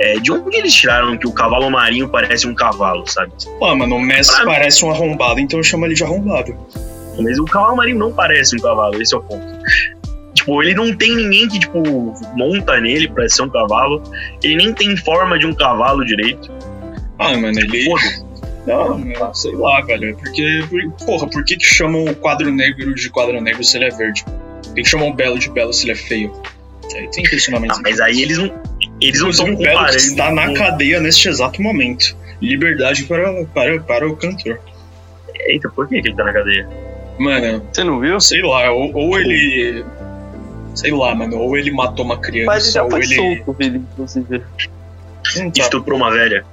É, 0.00 0.14
de 0.18 0.32
onde 0.32 0.56
eles 0.56 0.74
tiraram 0.74 1.16
que 1.16 1.28
o 1.28 1.32
cavalo 1.32 1.70
marinho 1.70 2.08
parece 2.08 2.48
um 2.48 2.54
cavalo, 2.54 3.06
sabe? 3.06 3.30
Ah, 3.62 3.74
mano, 3.76 3.94
o 3.96 4.00
Messi 4.00 4.32
Pra 4.34 4.44
mim- 4.44 4.52
parece 4.52 4.84
um 4.84 4.90
arrombado, 4.90 5.38
então 5.38 5.60
eu 5.60 5.62
chamo 5.62 5.84
ele 5.86 5.94
de 5.94 6.02
arrombado. 6.02 6.56
Mas 7.18 7.38
o 7.38 7.44
cavalo 7.44 7.76
marinho 7.76 7.98
não 7.98 8.12
parece 8.12 8.56
um 8.56 8.60
cavalo, 8.60 9.00
esse 9.00 9.14
é 9.14 9.18
o 9.18 9.22
ponto. 9.22 9.46
Tipo, 10.34 10.62
ele 10.62 10.74
não 10.74 10.94
tem 10.96 11.14
ninguém 11.16 11.48
que, 11.48 11.58
tipo, 11.58 11.82
monta 12.36 12.80
nele 12.80 13.08
pra 13.08 13.28
ser 13.28 13.42
um 13.42 13.50
cavalo. 13.50 14.02
Ele 14.42 14.56
nem 14.56 14.72
tem 14.72 14.96
forma 14.96 15.38
de 15.38 15.46
um 15.46 15.52
cavalo 15.54 16.04
direito. 16.04 16.50
Ah, 17.18 17.36
mano, 17.36 17.58
ele. 17.58 17.84
Foda-se. 17.84 18.30
Não, 18.66 19.34
sei 19.34 19.52
lá, 19.56 19.80
velho. 19.82 20.16
Porque. 20.16 20.60
por- 20.68 21.06
Porra, 21.06 21.28
por 21.28 21.44
que, 21.44 21.56
que 21.56 21.64
chamam 21.64 22.04
o 22.04 22.14
quadro 22.14 22.50
negro 22.50 22.94
de 22.94 23.10
quadro 23.10 23.40
negro 23.40 23.62
se 23.64 23.76
ele 23.76 23.86
é 23.86 23.90
verde? 23.90 24.24
Por 24.24 24.74
que, 24.74 24.82
que 24.82 24.88
chamam 24.88 25.08
o 25.08 25.14
belo 25.14 25.38
de 25.38 25.50
belo 25.50 25.72
se 25.72 25.84
ele 25.84 25.92
é 25.92 25.96
feio? 25.96 26.32
Aí 26.94 27.08
tem 27.10 27.24
questionamento. 27.24 27.72
Ah, 27.76 27.80
mas 27.82 28.00
aí 28.00 28.22
eles 28.22 28.38
não. 28.38 28.50
Eles 29.00 29.20
não 29.20 29.30
estão 29.30 29.54
comparando. 29.56 29.96
está 29.96 30.30
na 30.30 30.52
cadeia 30.54 31.00
neste 31.00 31.28
exato 31.28 31.60
momento. 31.62 32.16
Liberdade 32.40 33.04
para, 33.04 33.44
para, 33.46 33.80
para 33.80 34.08
o 34.08 34.16
cantor. 34.16 34.60
Eita, 35.46 35.68
por 35.70 35.88
que 35.88 36.00
que 36.02 36.08
ele 36.08 36.16
tá 36.16 36.24
na 36.24 36.32
cadeia? 36.32 36.68
Mano, 37.20 37.62
Você 37.70 37.84
não 37.84 38.00
viu? 38.00 38.18
sei 38.20 38.40
lá, 38.42 38.72
ou, 38.72 38.92
ou 38.94 39.18
ele. 39.20 39.84
Sei 40.74 40.90
lá, 40.90 41.14
mano, 41.14 41.36
ou 41.38 41.56
ele 41.56 41.70
matou 41.70 42.04
uma 42.04 42.16
criança, 42.18 42.46
Mas 42.46 42.64
ele 42.64 42.72
já 42.72 42.82
ou 42.84 42.90
foi 42.90 43.00
ele. 43.00 43.14
solto, 43.44 43.62
inclusive. 43.62 44.38
Tá. 44.40 45.50
Estuprou 45.54 45.98
uma 45.98 46.10
velha. 46.10 46.44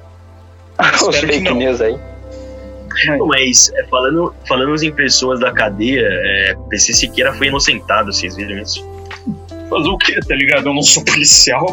Os 0.96 1.02
Espero 1.16 1.28
que 1.28 1.34
fake 1.34 1.44
não. 1.50 1.56
news 1.56 1.80
aí. 1.82 1.98
Mas, 3.28 3.72
é, 3.76 3.84
falando, 3.86 4.34
falando 4.48 4.84
em 4.84 4.92
pessoas 4.92 5.40
da 5.40 5.52
cadeia, 5.52 6.02
é, 6.04 6.56
PC 6.70 6.94
Siqueira 6.94 7.32
foi 7.34 7.48
inocentado, 7.48 8.12
vocês 8.12 8.36
viram 8.36 8.58
isso? 8.62 8.84
Fazer 9.70 9.88
o 9.90 9.98
quê, 9.98 10.20
tá 10.28 10.36
ligado? 10.36 10.68
Eu 10.68 10.74
não 10.74 10.82
sou 10.82 11.04
policial. 11.06 11.66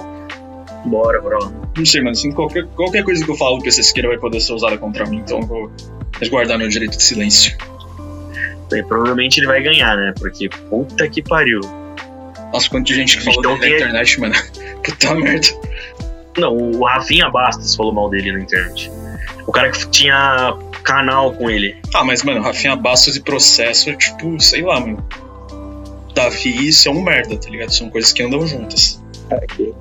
Bora, 0.84 1.20
bora 1.22 1.38
lá. 1.42 1.52
Não 1.76 1.84
sei, 1.86 2.00
mano. 2.02 2.10
Assim, 2.12 2.30
qualquer, 2.30 2.66
qualquer 2.76 3.02
coisa 3.02 3.24
que 3.24 3.30
eu 3.30 3.36
falo 3.36 3.56
do 3.56 3.64
PC 3.64 3.82
Siqueira 3.82 4.08
vai 4.08 4.18
poder 4.18 4.38
ser 4.40 4.52
usada 4.52 4.76
contra 4.76 5.06
mim, 5.06 5.16
então 5.24 5.40
eu 5.40 5.46
vou 5.46 5.70
resguardar 6.20 6.58
meu 6.58 6.68
direito 6.68 6.96
de 6.96 7.02
silêncio. 7.02 7.56
Provavelmente 8.82 9.38
ele 9.38 9.46
vai 9.46 9.62
ganhar, 9.62 9.96
né? 9.96 10.12
Porque 10.18 10.48
puta 10.48 11.08
que 11.08 11.22
pariu. 11.22 11.60
Nossa, 12.52 12.68
quanto 12.70 12.86
de 12.86 12.94
gente 12.94 13.18
que 13.18 13.24
falou 13.24 13.40
Então 13.40 13.58
dele 13.58 13.72
na 13.72 13.76
tem- 13.78 13.86
internet, 13.88 14.20
mano. 14.20 14.34
Puta 14.84 15.14
merda. 15.14 15.46
Não, 16.38 16.56
o 16.56 16.84
Rafinha 16.84 17.28
Bastos 17.30 17.74
falou 17.74 17.92
mal 17.92 18.10
dele 18.10 18.32
na 18.32 18.40
internet. 18.40 18.90
O 19.46 19.52
cara 19.52 19.70
que 19.70 19.88
tinha 19.88 20.56
canal 20.82 21.32
com 21.32 21.48
ele. 21.50 21.76
Ah, 21.94 22.04
mas, 22.04 22.22
mano, 22.22 22.40
Rafinha 22.42 22.76
Bastos 22.76 23.16
e 23.16 23.20
processo 23.22 23.90
é 23.90 23.96
tipo, 23.96 24.38
sei 24.40 24.62
lá, 24.62 24.78
mano. 24.80 25.04
Davi 26.14 26.72
são 26.72 26.94
merda, 27.02 27.36
tá 27.36 27.48
ligado? 27.50 27.70
São 27.74 27.90
coisas 27.90 28.12
que 28.12 28.22
andam 28.22 28.46
juntas. 28.46 29.02
Aqui. 29.30 29.72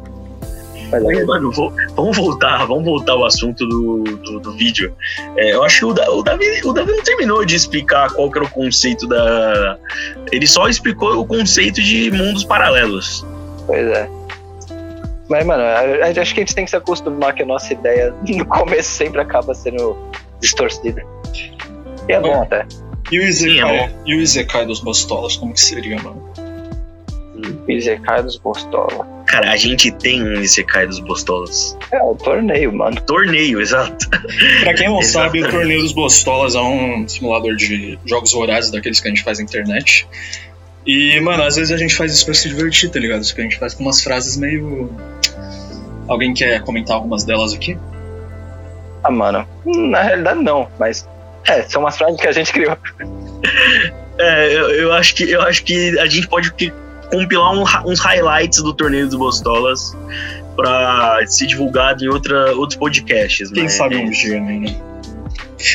Mas 1.02 1.26
mano, 1.26 1.52
vou- 1.52 1.74
vamos 1.96 2.18
voltar, 2.18 2.66
vamos 2.66 2.84
voltar 2.86 3.14
ao 3.14 3.26
assunto 3.26 3.66
do, 3.68 4.04
do, 4.04 4.40
do 4.40 4.52
vídeo. 4.54 4.94
É, 5.38 5.54
eu 5.54 5.64
acho 5.64 5.80
que 5.80 5.86
o, 5.86 5.94
Da- 5.94 6.10
o 6.12 6.22
Davi, 6.24 6.46
o 6.64 6.74
Davi 6.74 6.92
não 6.92 7.04
terminou 7.04 7.44
de 7.46 7.56
explicar 7.56 8.12
qual 8.14 8.30
que 8.32 8.38
era 8.38 8.46
o 8.46 8.50
conceito 8.50 9.08
da. 9.08 9.78
Ele 10.32 10.46
só 10.48 10.68
explicou 10.68 11.20
o 11.20 11.26
conceito 11.26 11.82
de 11.82 12.12
mundos 12.12 12.44
paralelos. 12.44 13.26
Pois 13.66 13.88
é. 13.88 14.10
Mas, 15.30 15.46
mano, 15.46 15.64
acho 16.20 16.34
que 16.34 16.42
a 16.42 16.44
gente 16.44 16.54
tem 16.54 16.66
que 16.66 16.70
se 16.70 16.76
acostumar 16.76 17.34
que 17.34 17.42
a 17.44 17.46
nossa 17.46 17.72
ideia 17.74 18.14
no 18.28 18.46
começo 18.46 18.90
sempre 18.90 19.22
acaba 19.22 19.54
sendo 19.54 19.96
distorcida. 20.40 21.02
E 22.08 22.12
é 22.14 22.20
bom 22.20 22.42
até. 22.42 22.66
E 23.12 23.20
o 23.20 23.22
Sim, 23.34 23.48
Izekai, 23.48 23.78
é 23.78 23.92
e 24.06 24.16
o 24.16 24.20
Izekai 24.22 24.66
dos 24.66 24.80
Bostolas, 24.82 25.38
como 25.38 25.54
que 25.54 25.62
seria, 25.62 25.96
mano? 26.02 26.22
Izekai 27.68 28.22
dos 28.24 28.38
Bostola. 28.38 29.08
Cara, 29.34 29.52
a 29.52 29.58
gente 29.58 29.92
tem 29.92 30.22
um 30.22 30.34
Isekai 30.42 30.86
dos 30.86 31.00
Bostolas. 31.00 31.76
É 31.92 31.98
o 32.04 32.14
torneio, 32.14 32.72
mano. 32.72 33.02
Torneio, 33.02 33.60
exato. 33.60 34.08
Pra 34.62 34.76
quem 34.76 34.88
não 34.88 35.02
sabe, 35.02 35.42
o 35.44 35.50
Torneio 35.50 35.82
dos 35.82 35.92
Bostolas 35.92 36.54
é 36.54 36.62
um 36.62 37.08
simulador 37.08 37.56
de 37.56 37.98
jogos 38.06 38.32
vorazes 38.32 38.70
daqueles 38.70 39.00
que 39.00 39.08
a 39.08 39.10
gente 39.10 39.24
faz 39.24 39.40
na 39.40 39.46
internet. 39.46 40.08
E, 40.86 41.20
mano, 41.22 41.42
às 41.42 41.56
vezes 41.56 41.72
a 41.72 41.78
gente 41.78 41.96
faz 41.96 42.14
isso 42.14 42.24
pra 42.26 42.36
se 42.36 42.48
divertir, 42.48 42.92
tá 42.92 43.00
ligado? 43.00 43.24
Isso 43.24 43.34
que 43.34 43.42
a 43.42 43.44
gente 43.44 43.58
faz 43.58 43.74
com 43.74 43.82
umas 43.82 44.04
frases 44.04 44.38
meio. 44.38 44.92
Alguém 46.08 46.32
quer 46.36 46.62
comentar 46.62 46.96
algumas 46.96 47.24
delas 47.24 47.56
aqui? 47.56 47.76
Ah, 49.04 49.10
mano. 49.10 49.48
Na 49.66 50.04
realidade, 50.04 50.44
não, 50.44 50.70
mas. 50.78 51.10
É, 51.48 51.64
são 51.64 51.82
umas 51.82 51.98
frases 51.98 52.22
que 52.22 52.28
a 52.28 52.32
gente 52.32 52.54
criou. 52.54 52.78
É, 54.16 54.54
eu, 54.54 54.70
eu 54.70 54.94
acho 54.94 55.16
que, 55.16 55.24
eu 55.32 55.42
acho 55.42 55.64
que 55.64 55.98
a 55.98 56.06
gente 56.06 56.28
pode 56.28 56.54
que- 56.54 56.72
compilar 57.18 57.54
um 57.54 57.64
uns 57.92 58.00
highlights 58.00 58.62
do 58.62 58.74
Torneio 58.74 59.08
dos 59.08 59.16
Bostolas 59.16 59.96
pra 60.56 61.20
ser 61.26 61.48
divulgado 61.48 62.04
em 62.04 62.10
outra, 62.10 62.56
outros 62.56 62.78
podcasts. 62.78 63.52
Quem 63.52 63.64
mas- 63.64 63.74
sabe 63.74 63.96
um 63.98 64.10
dia, 64.10 64.40
né? 64.40 64.76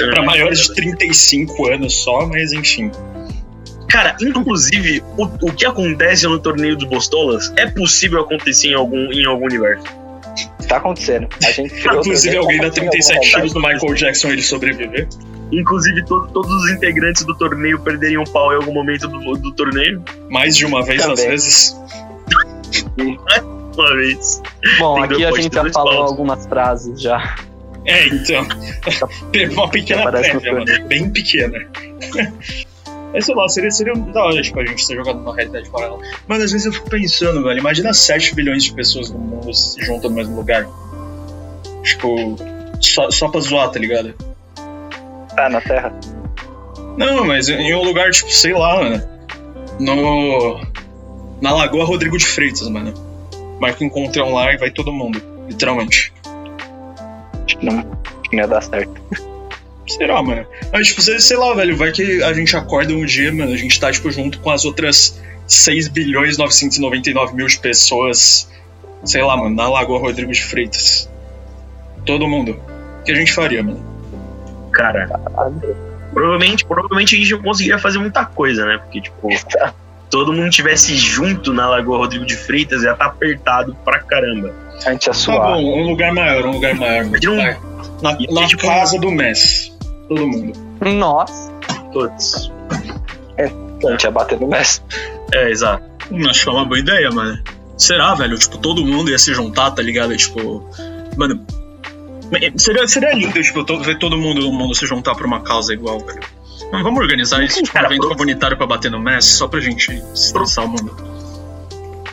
É, 0.01 0.11
Pra 0.11 0.23
maiores 0.23 0.61
de 0.67 0.75
35 0.75 1.69
anos 1.69 1.95
só, 2.03 2.27
mas 2.27 2.53
enfim. 2.53 2.91
Cara, 3.89 4.17
inclusive, 4.21 5.03
o, 5.17 5.25
o 5.25 5.53
que 5.53 5.65
acontece 5.65 6.27
no 6.27 6.39
Torneio 6.39 6.77
dos 6.77 6.87
Bostolas 6.87 7.53
é 7.57 7.67
possível 7.67 8.21
acontecer 8.21 8.69
em 8.69 8.75
algum, 8.75 9.11
em 9.11 9.25
algum 9.25 9.47
universo. 9.47 9.85
Tá 10.69 10.77
acontecendo. 10.77 11.27
A 11.43 11.51
gente. 11.51 11.73
Inclusive, 11.89 12.37
alguém 12.37 12.61
dá 12.61 12.71
pra 12.71 12.85
fazer 12.85 12.91
37 12.91 13.17
alguma 13.17 13.31
tiros 13.33 13.53
do 13.55 13.61
Michael 13.61 13.95
Jackson 13.95 14.29
e 14.29 14.33
ele 14.33 14.43
sobreviver. 14.43 15.09
Inclusive, 15.51 16.05
to- 16.05 16.29
todos 16.33 16.51
os 16.51 16.71
integrantes 16.73 17.25
do 17.25 17.35
torneio 17.37 17.79
perderiam 17.81 18.25
pau 18.25 18.53
em 18.53 18.57
algum 18.57 18.73
momento 18.73 19.09
do, 19.09 19.33
do 19.39 19.53
torneio. 19.53 20.03
Mais 20.29 20.57
de 20.57 20.67
uma 20.67 20.83
vez, 20.85 21.01
às 21.03 21.09
Também. 21.09 21.29
vezes. 21.31 21.77
Uma 23.77 23.97
vez. 23.97 24.43
Bom, 24.79 24.95
Tem 24.97 25.05
aqui 25.05 25.25
a 25.25 25.31
gente 25.33 25.55
já 25.55 25.71
falou 25.73 25.95
paus. 25.97 26.11
algumas 26.11 26.47
frases 26.47 27.01
já. 27.01 27.37
É, 27.85 28.09
então. 28.09 28.47
Teve 29.33 29.55
uma 29.55 29.69
pequena 29.71 30.11
prévia, 30.11 30.53
mano. 30.53 30.65
Bem 30.89 31.09
pequena. 31.11 31.59
Mas 33.13 33.25
sei 33.25 33.35
lá, 33.35 33.49
seria, 33.49 33.71
seria 33.71 33.95
da 33.95 34.25
hora, 34.25 34.43
tipo, 34.43 34.61
a 34.61 34.67
gente 34.67 34.87
ter 34.87 34.97
jogado 34.97 35.19
numa 35.21 35.35
realidade 35.35 35.71
paralela. 35.71 35.99
Mas 36.27 36.43
às 36.43 36.53
vezes 36.53 36.67
eu 36.67 36.73
fico 36.73 36.91
pensando, 36.91 37.43
velho, 37.43 37.59
imagina 37.59 37.95
7 37.95 38.35
bilhões 38.35 38.65
de 38.65 38.75
pessoas 38.75 39.11
no 39.11 39.19
mundo 39.19 39.55
se 39.55 39.83
juntam 39.85 40.11
no 40.11 40.17
mesmo 40.17 40.37
lugar. 40.37 40.67
Tipo, 41.83 42.37
só, 42.81 43.11
só 43.11 43.29
pra 43.29 43.41
zoar, 43.41 43.71
tá 43.71 43.79
ligado? 43.79 44.15
Tá 45.39 45.49
na 45.49 45.61
Terra. 45.61 45.93
Não, 46.97 47.25
mas 47.25 47.49
em 47.49 47.73
um 47.73 47.85
lugar, 47.85 48.11
tipo, 48.11 48.29
sei 48.29 48.53
lá, 48.53 48.75
mano. 48.75 49.09
No. 49.79 50.61
Na 51.41 51.53
Lagoa 51.53 51.85
Rodrigo 51.85 52.19
de 52.19 52.27
Freitas, 52.27 52.69
mano. 52.69 52.93
Marca 53.61 53.85
um 53.85 53.87
encontrão 53.87 54.35
lá 54.35 54.53
e 54.53 54.57
vai 54.57 54.69
todo 54.73 54.93
mundo. 54.93 55.23
Literalmente. 55.49 56.13
Acho 57.47 57.57
que 57.57 57.65
não, 57.65 57.79
acho 57.79 58.31
que 58.31 58.37
não 58.37 58.43
ia 58.43 58.49
dar 58.49 58.61
certo. 58.61 59.01
Será, 59.87 60.21
mano? 60.21 60.45
Mas, 60.73 60.89
tipo, 60.89 61.01
sei 61.01 61.37
lá, 61.37 61.55
velho, 61.55 61.77
vai 61.77 61.93
que 61.93 62.21
a 62.25 62.33
gente 62.33 62.57
acorda 62.57 62.93
um 62.93 63.07
dia, 63.07 63.33
mano, 63.33 63.53
a 63.53 63.57
gente 63.57 63.79
tá, 63.79 63.93
tipo, 63.93 64.11
junto 64.11 64.41
com 64.41 64.51
as 64.51 64.65
outras 64.65 65.23
6 65.47 65.87
bilhões 65.87 66.37
999 66.37 67.37
mil 67.37 67.47
de 67.47 67.61
pessoas, 67.61 68.51
sei 69.05 69.23
lá, 69.23 69.37
mano, 69.37 69.55
na 69.55 69.69
Lagoa 69.69 70.01
Rodrigo 70.01 70.33
de 70.33 70.43
Freitas. 70.43 71.09
Todo 72.05 72.27
mundo. 72.27 72.61
O 73.01 73.05
que 73.05 73.13
a 73.13 73.15
gente 73.15 73.33
faria, 73.33 73.63
mano? 73.63 73.88
Cara, 74.79 75.09
provavelmente, 76.13 76.65
provavelmente 76.65 77.17
a 77.17 77.19
gente 77.19 77.33
não 77.33 77.43
conseguiria 77.43 77.79
fazer 77.79 77.99
muita 77.99 78.25
coisa, 78.25 78.65
né? 78.65 78.79
Porque, 78.79 79.01
tipo, 79.01 79.29
todo 80.09 80.33
mundo 80.33 80.49
tivesse 80.51 80.97
junto 80.97 81.53
na 81.53 81.69
Lagoa 81.69 81.99
Rodrigo 81.99 82.25
de 82.25 82.37
Freitas 82.37 82.83
ia 82.85 82.93
estar 82.93 83.07
apertado 83.07 83.75
pra 83.85 83.99
caramba. 83.99 84.55
A 84.87 84.93
gente 84.93 85.07
ia 85.07 85.13
Tá 85.13 85.19
suar. 85.19 85.41
bom, 85.55 85.83
um 85.83 85.89
lugar 85.89 86.13
maior, 86.15 86.47
um 86.47 86.53
lugar 86.53 86.75
maior, 86.77 87.05
um-. 87.05 87.11
Na, 88.01 88.13
na 88.31 88.47
tipo- 88.47 88.63
casa 88.63 88.99
do 89.01 89.11
Messi. 89.11 89.73
Todo 90.09 90.27
mundo. 90.27 90.53
Nossa. 90.81 91.53
Todos. 91.93 92.53
A 93.37 93.91
gente 93.91 94.05
ia 94.05 94.11
bater 94.13 94.39
no 94.41 94.47
Messi. 94.49 94.81
É, 95.35 95.51
exato. 95.51 95.83
Hum, 96.11 96.23
acho 96.31 96.45
que 96.45 96.49
é 96.49 96.53
uma 96.53 96.65
boa 96.65 96.79
ideia, 96.79 97.11
mano. 97.11 97.37
Será, 97.77 98.15
velho? 98.15 98.39
Tipo, 98.39 98.59
todo 98.59 98.85
mundo 98.87 99.11
ia 99.11 99.19
se 99.19 99.35
juntar, 99.35 99.73
tá 99.73 99.83
ligado? 99.83 100.17
Tipo. 100.17 100.65
Mano. 101.17 101.45
Seria, 102.57 102.87
seria 102.87 103.13
lindo, 103.15 103.41
tipo, 103.43 103.65
to- 103.65 103.81
ver 103.81 103.99
todo 103.99 104.17
mundo 104.19 104.41
no 104.43 104.53
mundo 104.53 104.75
se 104.75 104.87
juntar 104.87 105.15
pra 105.15 105.27
uma 105.27 105.41
causa 105.41 105.73
igual, 105.73 105.99
velho. 106.01 106.21
Mas 106.71 106.83
vamos 106.83 107.01
organizar 107.01 107.43
isso, 107.43 107.63
tipo, 107.63 107.79
um 107.79 107.81
evento 107.85 108.01
pro- 108.01 108.11
comunitário 108.11 108.57
pra 108.57 108.67
bater 108.67 108.91
no 108.91 109.01
Messi, 109.01 109.31
só 109.31 109.49
pra 109.49 109.61
gente 109.61 109.91
estressar 110.15 110.65
o 110.67 110.69
mundo. 110.69 110.95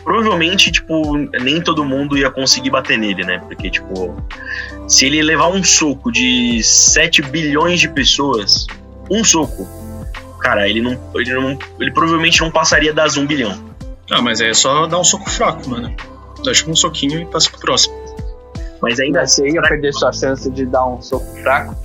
Provavelmente, 0.04 0.72
tipo, 0.72 1.18
nem 1.18 1.60
todo 1.62 1.84
mundo 1.84 2.16
ia 2.18 2.30
conseguir 2.30 2.70
bater 2.70 2.98
nele, 2.98 3.24
né? 3.26 3.40
Porque, 3.40 3.70
tipo, 3.72 4.16
se 4.88 5.06
ele 5.08 5.22
levar 5.24 5.48
um 5.48 5.64
soco 5.64 6.12
de 6.12 6.62
7 6.64 7.24
bilhões 7.24 7.80
de 7.80 7.90
pessoas, 7.90 8.68
um 9.10 9.24
soco, 9.24 9.68
cara, 10.40 10.70
ele 10.70 10.80
não. 10.80 10.92
Ele, 11.16 11.34
não, 11.34 11.58
ele 11.80 11.92
provavelmente 11.92 12.40
não 12.40 12.52
passaria 12.52 12.94
das 12.94 13.18
1 13.18 13.26
bilhão. 13.26 13.60
Ah, 14.12 14.22
mas 14.22 14.40
aí 14.42 14.50
é 14.52 14.54
só 14.54 14.86
dar 14.86 15.00
um 15.00 15.04
soco 15.04 15.28
fraco, 15.28 15.68
mano. 15.68 15.92
Dá 16.44 16.54
tipo 16.54 16.70
um 16.70 16.76
soquinho 16.76 17.22
e 17.22 17.26
passa 17.26 17.50
pro 17.50 17.60
próximo. 17.60 17.96
Mas 18.82 19.00
ainda 19.00 19.20
Ainda 19.20 19.28
você 19.28 19.48
ia 19.48 19.62
perder 19.62 19.94
sua 19.94 20.12
chance 20.12 20.50
de 20.52 20.66
dar 20.66 20.86
um 20.86 21.02
soco 21.02 21.26
fraco. 21.42 21.76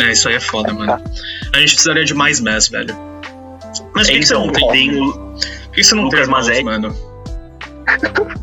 É, 0.00 0.12
isso 0.12 0.28
aí 0.28 0.34
é 0.34 0.40
foda, 0.40 0.72
mano. 0.72 0.92
A 1.54 1.58
gente 1.58 1.74
precisaria 1.74 2.04
de 2.04 2.14
mais 2.14 2.40
Messi, 2.40 2.70
velho. 2.70 2.94
Mas 3.94 4.06
por 4.06 4.12
que, 4.12 4.18
que 4.20 4.26
você 4.26 4.34
não 4.34 4.52
tem? 4.52 4.70
tem 4.70 5.00
Por 5.00 5.72
que 5.72 5.84
você 5.84 5.94
não 5.94 6.04
Lucas 6.04 6.46
tem 6.46 6.64
mano? 6.64 6.94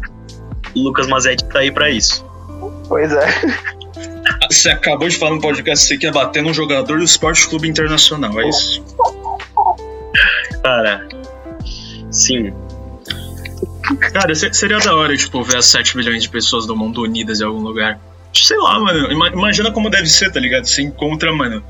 Lucas 0.76 1.08
Mazetti 1.08 1.46
tá 1.46 1.60
aí 1.60 1.72
pra 1.72 1.90
isso. 1.90 2.26
Pois 2.88 3.12
é. 3.12 3.28
Você 4.50 4.70
acabou 4.70 5.08
de 5.08 5.18
falar 5.18 5.36
no 5.36 5.42
podcast 5.42 5.88
que 5.88 5.94
você 5.94 5.98
quer 5.98 6.12
bater 6.12 6.42
num 6.42 6.54
jogador 6.54 6.98
do 6.98 7.04
Esporte 7.04 7.48
Clube 7.48 7.68
Internacional, 7.68 8.40
é 8.40 8.50
isso? 8.50 8.84
Cara, 10.64 11.08
sim. 12.10 12.54
Cara, 14.14 14.34
se- 14.34 14.54
seria 14.54 14.80
da 14.80 14.96
hora, 14.96 15.16
tipo, 15.16 15.44
ver 15.44 15.58
as 15.58 15.66
7 15.66 15.98
milhões 15.98 16.24
de 16.24 16.30
pessoas 16.30 16.66
do 16.66 16.76
mundo 16.76 17.02
unidas 17.02 17.42
em 17.42 17.44
algum 17.46 17.60
lugar. 17.62 18.00
Sei 18.34 18.58
lá, 18.58 18.80
mano. 18.80 19.12
ima- 19.12 19.30
Imagina 19.30 19.72
como 19.72 19.90
deve 19.90 20.08
ser, 20.08 20.32
tá 20.32 20.40
ligado? 20.40 20.66
Você 20.66 20.82
encontra, 20.82 21.34
mano, 21.34 21.64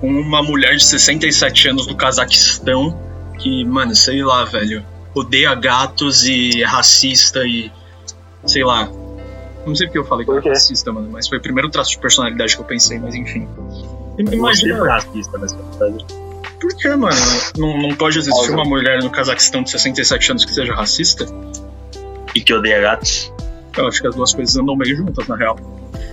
com 0.00 0.08
uma 0.08 0.42
mulher 0.42 0.74
de 0.76 0.84
67 0.84 1.68
anos 1.68 1.86
do 1.86 1.94
Cazaquistão 1.94 2.98
que, 3.38 3.64
mano, 3.64 3.94
sei 3.94 4.22
lá, 4.24 4.44
velho, 4.44 4.84
odeia 5.14 5.54
gatos 5.54 6.24
e 6.26 6.62
é 6.62 6.66
racista 6.66 7.44
e. 7.46 7.70
sei 8.46 8.64
lá. 8.64 8.88
Não 9.66 9.74
sei 9.74 9.86
porque 9.86 9.98
eu 9.98 10.04
falei 10.04 10.24
que 10.24 10.32
era 10.32 10.48
racista, 10.48 10.90
mano, 10.92 11.08
mas 11.12 11.28
foi 11.28 11.38
o 11.38 11.42
primeiro 11.42 11.68
traço 11.68 11.90
de 11.90 11.98
personalidade 11.98 12.54
que 12.56 12.62
eu 12.62 12.66
pensei, 12.66 12.98
mas 12.98 13.14
enfim. 13.14 13.46
Im- 14.18 14.32
Imagina 14.34 14.76
Imagina. 14.78 14.84
racista 14.94 15.38
verdade. 15.38 16.04
Por 16.60 16.76
que, 16.76 16.88
mano? 16.88 17.16
Não, 17.56 17.78
não 17.78 17.94
pode 17.94 18.18
existir 18.18 18.50
uma 18.50 18.64
mulher 18.64 19.02
no 19.02 19.10
Cazaquistão 19.10 19.62
de 19.62 19.70
67 19.70 20.30
anos 20.30 20.44
que 20.44 20.52
seja 20.52 20.74
racista? 20.74 21.26
E 22.34 22.40
que 22.40 22.52
odeia 22.52 22.80
gatos. 22.80 23.32
Eu 23.76 23.86
acho 23.86 24.00
que 24.00 24.08
as 24.08 24.14
duas 24.14 24.34
coisas 24.34 24.56
andam 24.56 24.76
meio 24.76 24.96
juntas, 24.96 25.26
na 25.28 25.36
real. 25.36 25.56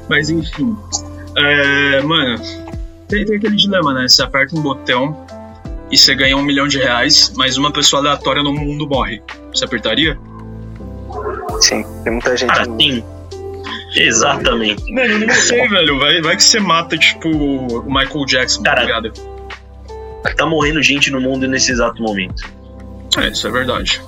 Mas 0.07 0.29
enfim. 0.29 0.77
É, 1.35 2.01
mano, 2.01 2.39
tem, 3.07 3.25
tem 3.25 3.37
aquele 3.37 3.55
dilema, 3.55 3.93
né? 3.93 4.07
Você 4.07 4.21
aperta 4.21 4.55
um 4.55 4.61
botão 4.61 5.25
e 5.91 5.97
você 5.97 6.15
ganha 6.15 6.37
um 6.37 6.43
milhão 6.43 6.67
de 6.67 6.77
reais, 6.77 7.33
mas 7.35 7.57
uma 7.57 7.71
pessoa 7.71 8.01
aleatória 8.01 8.43
no 8.43 8.53
mundo 8.53 8.87
morre. 8.87 9.21
Você 9.53 9.65
apertaria? 9.65 10.17
Sim, 11.61 11.83
tem 12.03 12.13
muita 12.13 12.37
gente. 12.37 12.49
Cara, 12.49 12.65
sim. 12.65 13.03
Exatamente. 13.95 14.91
Mano, 14.91 15.13
eu 15.13 15.27
não 15.27 15.33
sei, 15.33 15.67
velho. 15.67 15.99
Vai, 15.99 16.21
vai 16.21 16.35
que 16.35 16.43
você 16.43 16.59
mata, 16.59 16.97
tipo, 16.97 17.29
o 17.29 17.85
Michael 17.85 18.25
Jackson, 18.25 18.61
Cara, 18.63 18.77
tá 18.77 18.83
ligado? 18.83 19.34
Tá 20.33 20.45
morrendo 20.45 20.81
gente 20.81 21.11
no 21.11 21.19
mundo 21.21 21.47
nesse 21.47 21.71
exato 21.71 22.01
momento. 22.01 22.43
É, 23.17 23.27
isso 23.29 23.47
é 23.47 23.51
verdade. 23.51 24.01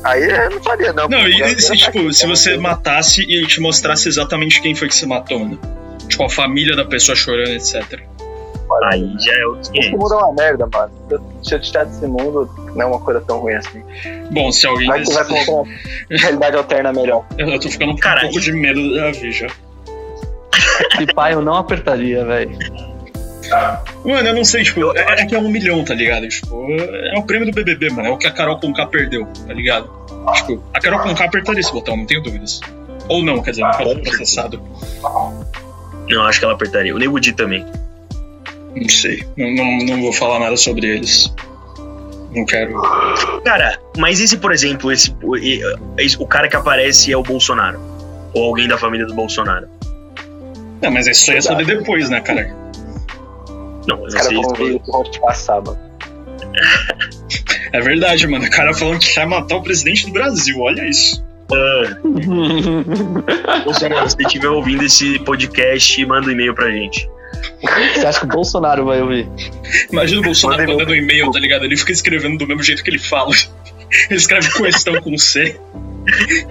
aí 0.04 0.24
eu 0.30 0.50
não 0.52 0.64
faria, 0.64 0.94
não. 0.94 1.08
Não, 1.10 1.28
e, 1.28 1.42
e 1.42 1.60
se, 1.60 1.70
tá 1.70 1.92
tipo, 1.92 2.14
se 2.14 2.28
você 2.28 2.56
matasse 2.58 3.24
e 3.28 3.34
ele 3.38 3.48
te 3.48 3.60
mostrasse 3.60 4.08
exatamente 4.08 4.62
quem 4.62 4.76
foi 4.76 4.88
que 4.88 4.96
você 4.96 5.06
matou, 5.08 5.40
mano. 5.40 5.60
Tipo, 6.08 6.24
a 6.26 6.30
família 6.30 6.76
da 6.76 6.86
pessoa 6.86 7.16
chorando, 7.16 7.50
etc. 7.52 8.00
Aí 8.84 9.16
já 9.20 9.34
é 9.34 9.46
outro 9.46 9.62
Esse 9.62 9.72
500. 9.72 9.92
mundo 10.00 10.14
é 10.14 10.18
uma 10.18 10.34
merda, 10.34 10.70
mano. 10.72 10.92
Se 11.42 11.56
eu 11.56 11.60
te 11.60 11.72
tirar 11.72 11.86
desse 11.86 12.06
mundo, 12.06 12.50
não 12.76 12.82
é 12.82 12.86
uma 12.86 13.00
coisa 13.00 13.22
tão 13.22 13.40
ruim 13.40 13.54
assim. 13.54 13.82
Bom, 14.32 14.52
se 14.52 14.68
alguém. 14.68 14.88
Vai 14.88 15.02
que 15.04 15.14
vai 15.14 15.24
pra 15.24 15.36
uma 15.54 15.66
realidade 16.12 16.58
alterna 16.58 16.92
melhor. 16.94 17.26
Eu 17.40 17.60
tô 17.60 17.70
ficando 17.70 17.94
com 18.00 18.08
um 18.10 18.20
pouco 18.22 18.42
de 18.42 18.52
medo 18.52 18.94
da 18.94 19.12
já. 19.14 19.48
Se 20.98 21.06
pai 21.14 21.34
eu 21.34 21.42
não 21.42 21.56
apertaria, 21.56 22.24
velho. 22.26 22.58
Mano, 24.04 24.28
eu 24.28 24.34
não 24.36 24.44
sei, 24.44 24.64
tipo, 24.64 24.96
é, 24.98 25.22
é 25.22 25.26
que 25.26 25.34
é 25.36 25.40
um 25.40 25.48
milhão, 25.50 25.84
tá 25.84 25.94
ligado? 25.94 26.28
Tipo, 26.28 26.68
é 26.70 27.18
o 27.18 27.24
prêmio 27.24 27.50
do 27.50 27.54
BBB, 27.56 27.90
mano. 27.92 28.10
É 28.10 28.12
o 28.12 28.18
que 28.18 28.28
a 28.28 28.32
Carol 28.32 28.60
Conká 28.60 28.86
perdeu, 28.86 29.26
tá 29.48 29.54
ligado? 29.54 29.90
Tipo, 30.36 30.62
a 30.74 30.80
Carol 30.80 31.00
Conká 31.00 31.26
apertaria 31.26 31.62
esse 31.62 31.72
botão, 31.72 31.96
não 31.96 32.06
tenho 32.06 32.22
dúvidas. 32.22 32.60
Ou 33.08 33.24
não, 33.24 33.42
quer 33.42 33.52
dizer, 33.52 33.64
não 33.64 33.74
foi 33.74 33.96
processado. 34.02 34.62
Não, 36.10 36.24
acho 36.24 36.40
que 36.40 36.46
ela 36.46 36.54
apertaria. 36.56 36.94
O 36.94 36.98
Nego 37.00 37.20
Di 37.20 37.32
também. 37.32 37.66
Não 38.76 38.90
sei. 38.90 39.24
Não, 39.38 39.50
não, 39.56 39.78
não 39.86 40.02
vou 40.02 40.12
falar 40.14 40.40
nada 40.40 40.58
sobre 40.58 40.86
eles. 40.88 41.34
Não 42.36 42.46
quero. 42.46 42.80
Cara, 43.46 43.80
mas 43.98 44.20
esse, 44.20 44.38
por 44.38 44.52
exemplo, 44.52 44.92
e- 44.94 45.62
esse- 45.98 46.18
o 46.22 46.28
cara 46.28 46.50
que 46.50 46.56
aparece 46.58 47.12
é 47.14 47.18
o 47.18 47.24
Bolsonaro. 47.24 47.80
Ou 48.34 48.44
alguém 48.50 48.68
da 48.68 48.78
família 48.78 49.06
do 49.06 49.14
Bolsonaro. 49.16 49.68
Não, 50.82 50.92
mas 50.92 51.08
isso 51.08 51.32
aí 51.32 51.38
é 51.38 51.42
saber 51.42 51.66
depois, 51.66 52.10
né, 52.10 52.22
cara? 52.22 52.56
Não, 53.88 54.04
Os 54.04 54.14
caras 54.14 54.28
sei. 54.28 54.42
vão 54.42 54.54
ver 54.54 54.82
o 54.86 55.04
que 55.04 55.20
passar, 55.20 55.62
mano. 55.62 55.80
É 57.74 57.80
verdade, 57.82 58.28
mano. 58.28 58.46
O 58.46 58.50
cara 58.50 58.74
falando 58.74 59.00
que 59.00 59.14
quer 59.14 59.26
matar 59.28 59.56
o 59.58 59.64
presidente 59.64 60.06
do 60.06 60.12
Brasil, 60.14 60.60
olha 60.60 60.88
isso. 60.88 61.26
Ah, 61.54 61.98
Bolsonaro, 63.64 64.10
se 64.10 64.16
você 64.16 64.24
estiver 64.24 64.50
ouvindo 64.50 64.84
esse 64.84 65.18
podcast, 65.20 66.06
manda 66.06 66.28
um 66.28 66.32
e-mail 66.32 66.54
pra 66.54 66.70
gente. 66.72 67.10
Você 67.96 68.06
acha 68.06 68.20
que 68.20 68.26
o 68.26 68.30
Bolsonaro 68.30 68.86
vai 68.86 69.02
ouvir? 69.02 69.30
Imagina 69.92 70.22
o 70.22 70.24
Bolsonaro 70.24 70.64
meu- 70.64 70.74
mandando 70.74 70.92
um 70.92 70.96
e-mail, 70.96 71.32
tá 71.32 71.40
ligado? 71.40 71.64
Ele 71.66 71.78
fica 71.78 71.92
escrevendo 71.92 72.38
do 72.38 72.48
mesmo 72.48 72.64
jeito 72.64 72.84
que 72.84 72.90
ele 72.90 73.00
fala. 73.00 73.32
Ele 74.10 74.18
escreve 74.20 74.52
questão 74.52 75.02
com 75.02 75.18
C. 75.18 75.58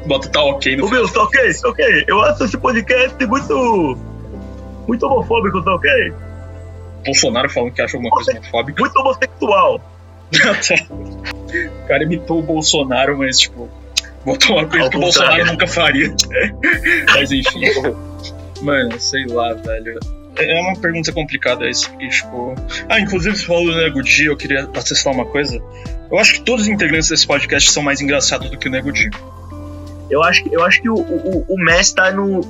Bota 0.06 0.26
tá 0.30 0.42
ok 0.42 0.74
no 0.74 0.86
Ô 0.86 0.88
meu, 0.90 1.06
tá 1.06 1.22
ok, 1.22 1.52
tá 1.52 1.68
ok. 1.68 2.04
Eu 2.08 2.18
acho 2.22 2.44
esse 2.44 2.56
podcast 2.56 3.26
muito. 3.26 3.98
Muito 4.86 5.06
homofóbico, 5.06 5.62
tá 5.62 5.74
ok? 5.74 6.12
Bolsonaro 7.04 7.48
falando 7.50 7.72
que 7.72 7.82
acha 7.82 7.96
alguma 7.96 8.10
coisa 8.10 8.32
homofóbica. 8.32 8.80
Muito 8.80 8.98
homossexual. 8.98 9.80
o 11.84 11.86
cara 11.88 12.02
imitou 12.04 12.40
o 12.40 12.42
Bolsonaro, 12.42 13.16
mas, 13.18 13.38
tipo, 13.38 13.68
botou 14.24 14.56
uma 14.56 14.66
coisa 14.66 14.84
Ao 14.86 14.90
que 14.90 14.96
o 14.96 15.00
Bolsonaro 15.00 15.46
nunca 15.46 15.66
faria. 15.66 16.12
mas, 17.14 17.30
enfim. 17.30 17.60
Mano, 18.62 18.98
sei 18.98 19.26
lá, 19.26 19.52
velho. 19.54 19.98
É 20.38 20.60
uma 20.60 20.76
pergunta 20.78 21.12
complicada 21.12 21.68
isso, 21.68 21.88
porque, 21.90 22.08
tipo. 22.08 22.54
Ah, 22.88 23.00
inclusive, 23.00 23.36
você 23.36 23.46
falou 23.46 23.64
do 23.66 23.76
Nego 23.76 24.02
Di, 24.02 24.26
eu 24.26 24.36
queria 24.36 24.68
acessar 24.76 25.12
uma 25.12 25.24
coisa. 25.24 25.58
Eu 26.10 26.18
acho 26.18 26.34
que 26.34 26.40
todos 26.42 26.62
os 26.62 26.68
integrantes 26.68 27.08
desse 27.08 27.26
podcast 27.26 27.70
são 27.70 27.82
mais 27.82 28.00
engraçados 28.00 28.50
do 28.50 28.58
que 28.58 28.68
o 28.68 28.70
Nego 28.70 28.92
Di. 28.92 29.08
Eu 30.10 30.22
acho, 30.22 30.42
que- 30.44 30.54
eu 30.54 30.62
acho 30.64 30.80
que 30.82 30.88
o, 30.90 30.94
o, 30.94 31.44
o 31.48 31.56
Messi 31.58 31.94
tá 31.94 32.10
no. 32.10 32.40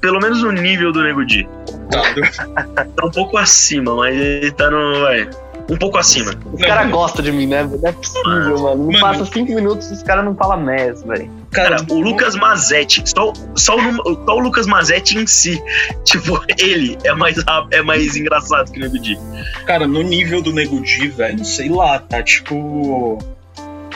Pelo 0.00 0.18
menos 0.20 0.42
no 0.42 0.50
nível 0.52 0.92
do 0.92 1.02
Nego 1.02 1.24
Di. 1.24 1.48
Tá, 1.92 2.84
Tá 2.96 3.06
um 3.06 3.10
pouco 3.10 3.36
acima, 3.38 3.94
mas 3.94 4.16
ele 4.16 4.50
tá 4.52 4.70
no. 4.70 5.00
Vai, 5.00 5.28
um 5.70 5.76
pouco 5.76 5.98
acima. 5.98 6.32
Os 6.52 6.60
caras 6.60 6.90
gostam 6.90 7.24
de 7.24 7.32
mim, 7.32 7.46
né? 7.46 7.62
Não 7.64 7.88
é 7.88 7.92
possível, 7.92 8.58
mano. 8.58 8.76
Não 8.76 9.00
Mano. 9.00 9.00
passa 9.00 9.24
cinco 9.32 9.54
minutos 9.54 9.90
e 9.90 9.94
os 9.94 10.02
caras 10.02 10.24
não 10.24 10.34
falam 10.34 10.60
mes, 10.60 11.02
velho. 11.02 11.30
Cara, 11.50 11.76
o 11.90 12.00
Lucas 12.00 12.34
Mazetti, 12.34 13.02
só, 13.08 13.32
só, 13.54 13.76
o, 13.76 14.24
só 14.24 14.36
o 14.36 14.38
Lucas 14.38 14.66
Mazetti 14.66 15.18
em 15.18 15.26
si, 15.26 15.62
tipo, 16.04 16.42
ele 16.58 16.98
é 17.04 17.14
mais, 17.14 17.36
é 17.70 17.82
mais 17.82 18.16
engraçado 18.16 18.70
que 18.72 18.78
o 18.78 18.82
Nego 18.82 18.98
Di. 18.98 19.18
Cara, 19.66 19.86
no 19.86 20.02
nível 20.02 20.42
do 20.42 20.52
Nego 20.52 20.80
Di, 20.80 21.08
velho, 21.08 21.44
sei 21.44 21.68
lá, 21.68 21.98
tá 21.98 22.22
tipo. 22.22 23.18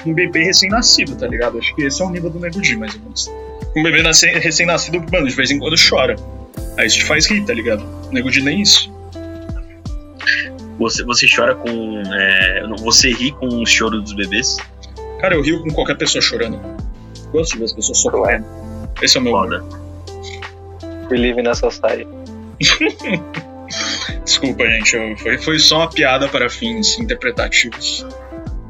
Um 0.05 0.15
bebê 0.15 0.45
recém-nascido, 0.45 1.17
tá 1.17 1.27
ligado? 1.27 1.59
Acho 1.59 1.75
que 1.75 1.83
esse 1.83 2.01
é 2.01 2.05
o 2.05 2.11
nível 2.11 2.31
do 2.31 2.39
Nego 2.39 2.61
Di, 2.61 2.77
mais 2.77 2.95
ou 2.95 3.01
menos. 3.01 3.29
Um 3.77 3.83
bebê 3.83 4.03
recém-nascido, 4.03 5.05
mano, 5.13 5.27
de 5.27 5.35
vez 5.35 5.51
em 5.51 5.59
quando 5.59 5.75
chora. 5.77 6.15
Aí 6.79 6.87
isso 6.87 6.99
te 6.99 7.05
faz 7.05 7.27
rir, 7.27 7.45
tá 7.45 7.55
ligado? 7.55 7.85
O 8.09 8.13
Nego 8.13 8.31
Di 8.31 8.43
nem 8.43 8.61
isso. 8.63 8.93
Você, 10.79 11.03
você 11.05 11.27
chora 11.35 11.55
com. 11.55 12.03
é, 12.13 12.63
você 12.81 13.11
ri 13.13 13.33
com 13.33 13.47
o 13.49 13.67
choro 13.67 14.01
dos 14.03 14.13
bebês? 14.13 14.59
Cara, 15.21 15.35
eu 15.35 15.43
rio 15.43 15.63
com 15.63 15.71
qualquer 15.71 15.97
pessoa 15.97 16.21
chorando. 16.21 16.61
Gosto 17.33 17.53
de 17.53 17.59
ver 17.61 17.65
as 17.65 17.73
pessoas 17.73 17.99
sofrendo. 17.99 18.45
Esse 19.01 19.17
é 19.17 19.21
o 19.21 19.25
meu. 19.25 19.33
Foda. 19.33 19.65
We 21.11 21.17
live 21.19 21.41
in 21.41 21.49
a 21.49 21.55
society. 21.55 22.07
Desculpa, 24.25 24.65
gente. 24.67 24.97
eu- 24.97 25.17
foi, 25.17 25.39
foi 25.39 25.59
só 25.59 25.79
uma 25.79 25.91
piada 25.91 26.29
para 26.29 26.49
fins 26.51 26.99
interpretativos. 26.99 28.07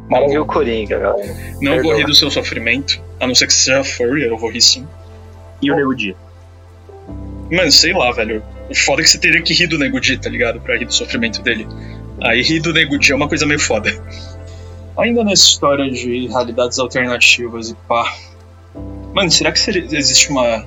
Mas 0.09 0.23
eu 0.23 0.29
vi 0.29 0.39
o 0.39 0.47
Coringa, 0.47 0.99
galera. 0.99 1.35
Não 1.61 1.73
vou 1.75 1.83
Perdão. 1.83 1.97
rir 1.97 2.05
do 2.07 2.15
seu 2.15 2.31
sofrimento. 2.31 3.01
A 3.19 3.27
não 3.27 3.35
ser 3.35 3.47
que 3.49 3.53
você 3.53 3.65
seja 3.73 3.83
furry, 3.85 4.25
eu 4.25 4.37
vou 4.39 4.51
rir 4.51 4.61
sim. 4.61 4.87
E 5.61 5.71
o 5.73 5.77
Nego 5.77 5.95
Di? 5.95 6.15
Mano, 7.51 7.71
sei 7.71 7.93
lá, 7.93 8.11
velho. 8.13 8.43
O 8.69 8.75
foda 8.75 9.01
é 9.01 9.05
que 9.05 9.11
você 9.11 9.19
teria 9.19 9.41
que 9.43 9.55
rir 9.55 9.69
do 9.69 9.79
Nego 9.79 10.01
Di, 10.01 10.19
tá 10.19 10.29
ligado? 10.29 10.61
Pra 10.61 10.77
rir 10.77 10.87
do 10.87 10.95
sofrimento 10.95 11.41
dele. 11.43 11.67
Aí 12.23 12.43
rir 12.43 12.61
do 12.61 12.73
Nego 12.73 12.99
Di 12.99 13.13
é 13.13 13.15
uma 13.15 13.29
coisa 13.29 13.47
meio 13.47 13.61
foda. 13.61 13.91
Ainda 14.99 15.23
nessa 15.23 15.45
história 15.45 15.91
de 15.91 16.27
realidades 16.27 16.79
alternativas 16.79 17.71
e 17.71 17.75
pá. 17.87 18.13
Mano, 19.15 19.31
será 19.31 19.53
que 19.53 19.59
existe 19.93 20.31
uma, 20.31 20.67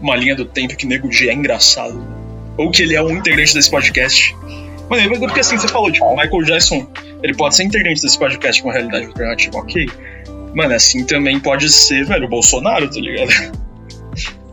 uma 0.00 0.16
linha 0.16 0.36
do 0.36 0.44
tempo 0.44 0.76
que 0.76 0.86
Nego 0.86 1.08
Di 1.08 1.28
é 1.28 1.32
engraçado? 1.32 2.02
Ou 2.58 2.70
que 2.70 2.82
ele 2.82 2.94
é 2.94 3.02
um 3.02 3.10
integrante 3.10 3.54
desse 3.54 3.70
podcast? 3.70 4.36
Mano, 4.90 5.18
porque 5.20 5.40
assim, 5.40 5.56
você 5.56 5.68
falou, 5.68 5.90
tipo, 5.90 6.10
Michael 6.10 6.42
Jackson, 6.42 6.86
ele 7.22 7.34
pode 7.34 7.54
ser 7.54 7.62
integrante 7.62 8.02
desse 8.02 8.18
podcast 8.18 8.60
com 8.60 8.70
realidade 8.70 9.06
alternativa, 9.06 9.56
ok? 9.56 9.88
Mano, 10.54 10.74
assim 10.74 11.06
também 11.06 11.38
pode 11.38 11.70
ser, 11.70 12.04
velho, 12.04 12.26
o 12.26 12.28
Bolsonaro, 12.28 12.90
tá 12.90 13.00
ligado? 13.00 13.30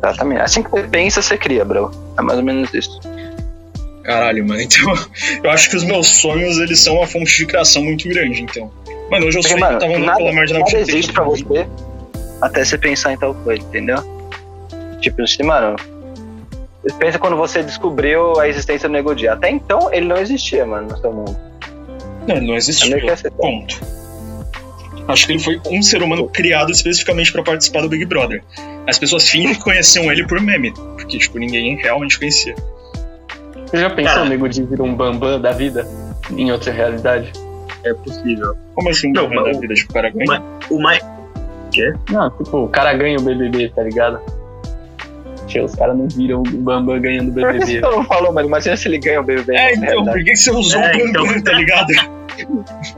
Exatamente. 0.04 0.42
Assim 0.42 0.64
que 0.64 0.70
você 0.70 0.88
pensa, 0.88 1.22
você 1.22 1.38
cria, 1.38 1.66
bro. 1.66 1.92
É 2.18 2.22
mais 2.22 2.38
ou 2.38 2.46
menos 2.46 2.74
isso. 2.74 3.00
Caralho, 4.04 4.48
mano. 4.48 4.62
Então, 4.62 4.94
eu 5.44 5.50
acho 5.50 5.70
que 5.70 5.76
os 5.76 5.84
meus 5.84 6.08
sonhos, 6.08 6.58
eles 6.58 6.80
são 6.80 6.96
uma 6.96 7.08
fonte 7.08 7.38
de 7.38 7.46
criação 7.46 7.84
muito 7.84 8.08
grande, 8.08 8.42
então. 8.42 8.72
Mano, 9.10 9.26
hoje 9.26 9.38
eu 9.38 9.42
Porque, 9.42 9.60
sonhei 9.60 9.68
que 9.68 9.74
eu 9.74 9.80
tava 9.80 9.94
andando 9.96 10.18
pela 10.18 10.34
marginal 10.34 10.62
nada 10.62 10.80
existe 10.80 11.14
pra 11.14 11.24
você 11.24 11.68
até 12.42 12.64
você 12.64 12.78
pensar 12.78 13.14
em 13.14 13.18
tal 13.18 13.34
coisa, 13.34 13.62
entendeu? 13.62 13.98
Tipo 15.02 15.22
assim, 15.24 15.44
mano. 15.44 15.76
Pensa 17.00 17.20
quando 17.20 17.36
você 17.36 17.64
descobriu 17.64 18.40
a 18.40 18.48
existência 18.48 18.88
do 18.88 18.94
Nego 18.94 19.14
Di. 19.14 19.28
Até 19.28 19.50
então, 19.50 19.92
ele 19.92 20.06
não 20.06 20.16
existia, 20.18 20.66
mano, 20.66 20.88
no 20.88 20.98
seu 20.98 21.12
mundo. 21.12 21.38
Não, 22.26 22.38
ele 22.38 22.48
não 22.48 22.56
essa 22.56 23.32
Ponto. 23.32 23.82
Acho 25.08 25.26
que 25.26 25.32
ele 25.34 25.40
foi 25.40 25.62
um 25.70 25.82
ser 25.82 26.04
humano 26.04 26.28
criado 26.28 26.72
especificamente 26.72 27.32
pra 27.32 27.42
participar 27.44 27.82
do 27.82 27.90
Big 27.90 28.06
Brother. 28.06 28.44
As 28.88 29.00
pessoas 29.00 29.28
fingem 29.30 29.54
que 29.56 29.62
conheciam 29.62 30.12
ele 30.12 30.26
por 30.28 30.40
meme, 30.42 30.74
porque, 30.74 31.18
tipo, 31.18 31.38
ninguém 31.40 31.76
realmente 31.78 32.20
conhecia. 32.20 32.56
Você 33.66 33.78
já 33.78 33.90
pensou 33.90 34.14
Cara. 34.16 34.26
o 34.26 34.30
Nego 34.30 34.48
Di 34.50 34.64
vir 34.64 34.82
um 34.82 34.94
bambam 34.96 35.40
da 35.40 35.52
vida 35.52 35.88
em 36.32 36.52
outra 36.52 36.72
realidade? 36.72 37.32
É 37.84 37.94
possível. 37.94 38.56
Como 38.76 38.90
assim, 38.90 39.12
Não, 39.14 39.30
não, 39.30 39.44
mas 39.44 39.52
da 39.54 39.58
o- 39.58 39.62
vida, 39.62 39.74
tipo, 39.74 39.92
o 39.92 39.94
cara 39.94 40.10
ganha? 40.10 40.44
O 40.70 40.80
mais. 40.82 41.00
Não, 42.12 42.30
tipo, 42.32 42.58
o 42.64 42.70
cara 42.70 42.94
ganha 42.94 43.18
o 43.18 43.22
BBB, 43.22 43.70
tá 43.70 43.84
ligado? 43.84 44.20
Tio, 45.48 45.64
os 45.64 45.76
caras 45.76 45.96
não 45.98 46.08
viram 46.10 46.40
o 46.42 46.44
Bambam 46.44 47.00
ganhando 47.00 47.30
o 47.30 47.34
Por 47.34 47.54
que 47.54 47.60
você 47.60 47.74
BBB. 47.80 47.96
não 47.96 48.04
falou, 48.04 48.34
mano? 48.34 48.48
Imagina 48.48 48.76
se 48.76 48.88
ele 48.88 48.98
ganha 48.98 49.22
o 49.22 49.24
BBB. 49.24 49.56
É, 49.56 49.74
então, 49.76 50.04
por 50.04 50.16
que 50.16 50.24
que 50.32 50.36
você 50.36 50.52
usou 50.52 50.82
É, 50.82 50.96
o 50.96 50.98
Bambam, 51.14 51.26
então. 51.38 51.42
tá 51.44 51.52
ligado? 51.54 51.88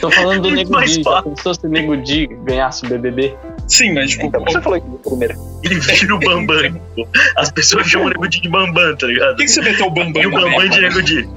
Tô 0.00 0.10
falando 0.10 0.42
do 0.42 0.50
Nego 0.54 0.80
Di. 0.82 1.02
Já 1.02 1.22
pensou 1.22 1.54
se 1.54 1.66
o 1.66 1.68
Nego 1.70 1.96
Di 1.96 2.26
ganhasse 2.44 2.84
o 2.84 2.88
BBB? 2.88 3.34
Sim, 3.66 3.94
mas, 3.94 4.10
tipo, 4.10 4.26
Então, 4.26 4.44
que 4.44 4.52
você 4.52 4.60
falou 4.60 4.78
isso 4.78 5.00
primeiro? 5.04 5.34
Ele 5.62 5.80
vira 5.80 6.14
o 6.14 6.18
Bambam. 6.18 6.80
pô. 6.94 7.06
As 7.36 7.50
pessoas 7.50 7.86
chamam 7.86 8.08
o 8.08 8.10
Nego 8.10 8.28
Di 8.28 8.40
de 8.40 8.48
Bambam, 8.48 8.96
tá 8.96 9.06
ligado? 9.06 9.30
por 9.30 9.36
que, 9.36 9.44
que 9.44 9.50
você 9.50 9.60
meteu 9.62 9.86
o 9.86 9.90
Bambam 9.90 10.22
E 10.22 10.26
o 10.26 10.30
Bambam 10.30 10.68
de 10.68 10.80
Nego 10.80 11.02
Di. 11.02 11.28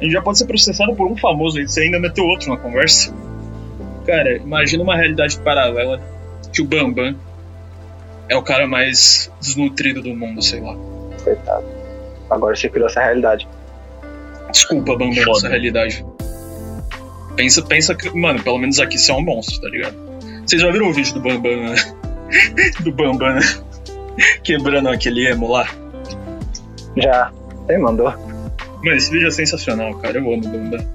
A 0.00 0.04
gente 0.04 0.12
já 0.12 0.22
pode 0.22 0.38
ser 0.38 0.46
processado 0.46 0.94
por 0.94 1.06
um 1.06 1.16
famoso 1.16 1.58
aí, 1.58 1.68
você 1.68 1.82
ainda 1.82 1.98
meteu 1.98 2.24
outro 2.24 2.48
na 2.50 2.56
conversa. 2.56 3.14
Cara, 4.06 4.36
imagina 4.36 4.82
uma 4.82 4.96
realidade 4.96 5.38
paralela 5.38 6.00
que 6.52 6.60
o 6.60 6.64
Bambam 6.64 7.14
é 8.28 8.36
o 8.36 8.42
cara 8.42 8.66
mais 8.66 9.30
desnutrido 9.40 10.02
do 10.02 10.14
mundo, 10.14 10.42
sei 10.42 10.60
lá. 10.60 10.74
Coitado. 11.22 11.64
Agora 12.30 12.56
você 12.56 12.68
criou 12.68 12.86
essa 12.86 13.02
realidade. 13.02 13.48
Desculpa, 14.50 14.92
Bambam, 14.96 15.30
essa 15.30 15.48
realidade. 15.48 16.04
Pensa, 17.36 17.62
pensa 17.62 17.94
que, 17.94 18.10
mano, 18.16 18.42
pelo 18.42 18.58
menos 18.58 18.78
aqui 18.78 18.98
você 18.98 19.10
é 19.10 19.14
um 19.14 19.22
monstro, 19.22 19.60
tá 19.60 19.68
ligado? 19.68 19.94
Vocês 20.46 20.60
já 20.62 20.70
viram 20.70 20.88
o 20.88 20.92
vídeo 20.92 21.14
do 21.14 21.20
Bambam, 21.20 21.56
né? 21.70 21.74
do 22.80 22.92
Bambam, 22.92 23.34
né? 23.34 23.40
Quebrando 24.42 24.88
aquele 24.88 25.26
emo 25.26 25.50
lá? 25.50 25.66
Já. 26.96 27.30
Você 27.66 27.78
mandou. 27.78 28.10
Mano, 28.12 28.96
esse 28.96 29.10
vídeo 29.10 29.28
é 29.28 29.30
sensacional, 29.30 29.94
cara. 29.98 30.18
Eu 30.18 30.32
amo 30.32 30.44
o 30.46 30.48
Bambam. 30.48 30.86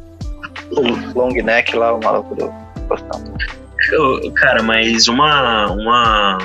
O 0.72 1.20
long 1.20 1.34
neck 1.44 1.76
lá, 1.76 1.94
o 1.94 2.00
maluco 2.04 2.36
do 2.36 2.50
postão. 2.88 3.22
Eu- 3.92 4.32
Cara, 4.34 4.62
mas 4.62 5.08
uma, 5.08 5.72
uma, 5.72 6.38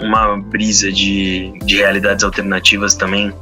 uma 0.00 0.36
brisa 0.36 0.90
de, 0.90 1.52
de 1.64 1.76
realidades 1.76 2.24
alternativas 2.24 2.94
também. 2.94 3.32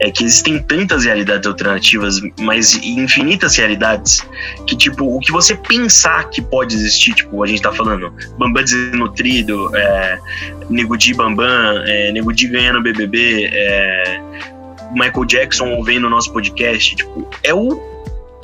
É 0.00 0.10
que 0.10 0.24
existem 0.24 0.58
tantas 0.58 1.04
realidades 1.04 1.46
alternativas, 1.46 2.20
mas 2.40 2.74
infinitas 2.74 3.56
realidades, 3.56 4.26
que, 4.66 4.76
tipo, 4.76 5.16
o 5.16 5.20
que 5.20 5.30
você 5.30 5.54
pensar 5.54 6.28
que 6.30 6.42
pode 6.42 6.74
existir, 6.74 7.14
tipo, 7.14 7.42
a 7.42 7.46
gente 7.46 7.62
tá 7.62 7.72
falando 7.72 8.12
Bambam 8.38 8.64
desnutrido, 8.64 9.70
é, 9.76 10.18
Nego 10.68 10.96
Di 10.96 11.14
Bambam, 11.14 11.82
é, 11.86 12.12
Nego 12.12 12.32
Di 12.32 12.48
ganhando 12.48 12.82
BBB, 12.82 13.50
é, 13.52 14.20
Michael 14.92 15.24
Jackson 15.24 15.68
ouvindo 15.74 16.06
o 16.06 16.10
nosso 16.10 16.32
podcast, 16.32 16.96
tipo, 16.96 17.28
é 17.42 17.54
o 17.54 17.91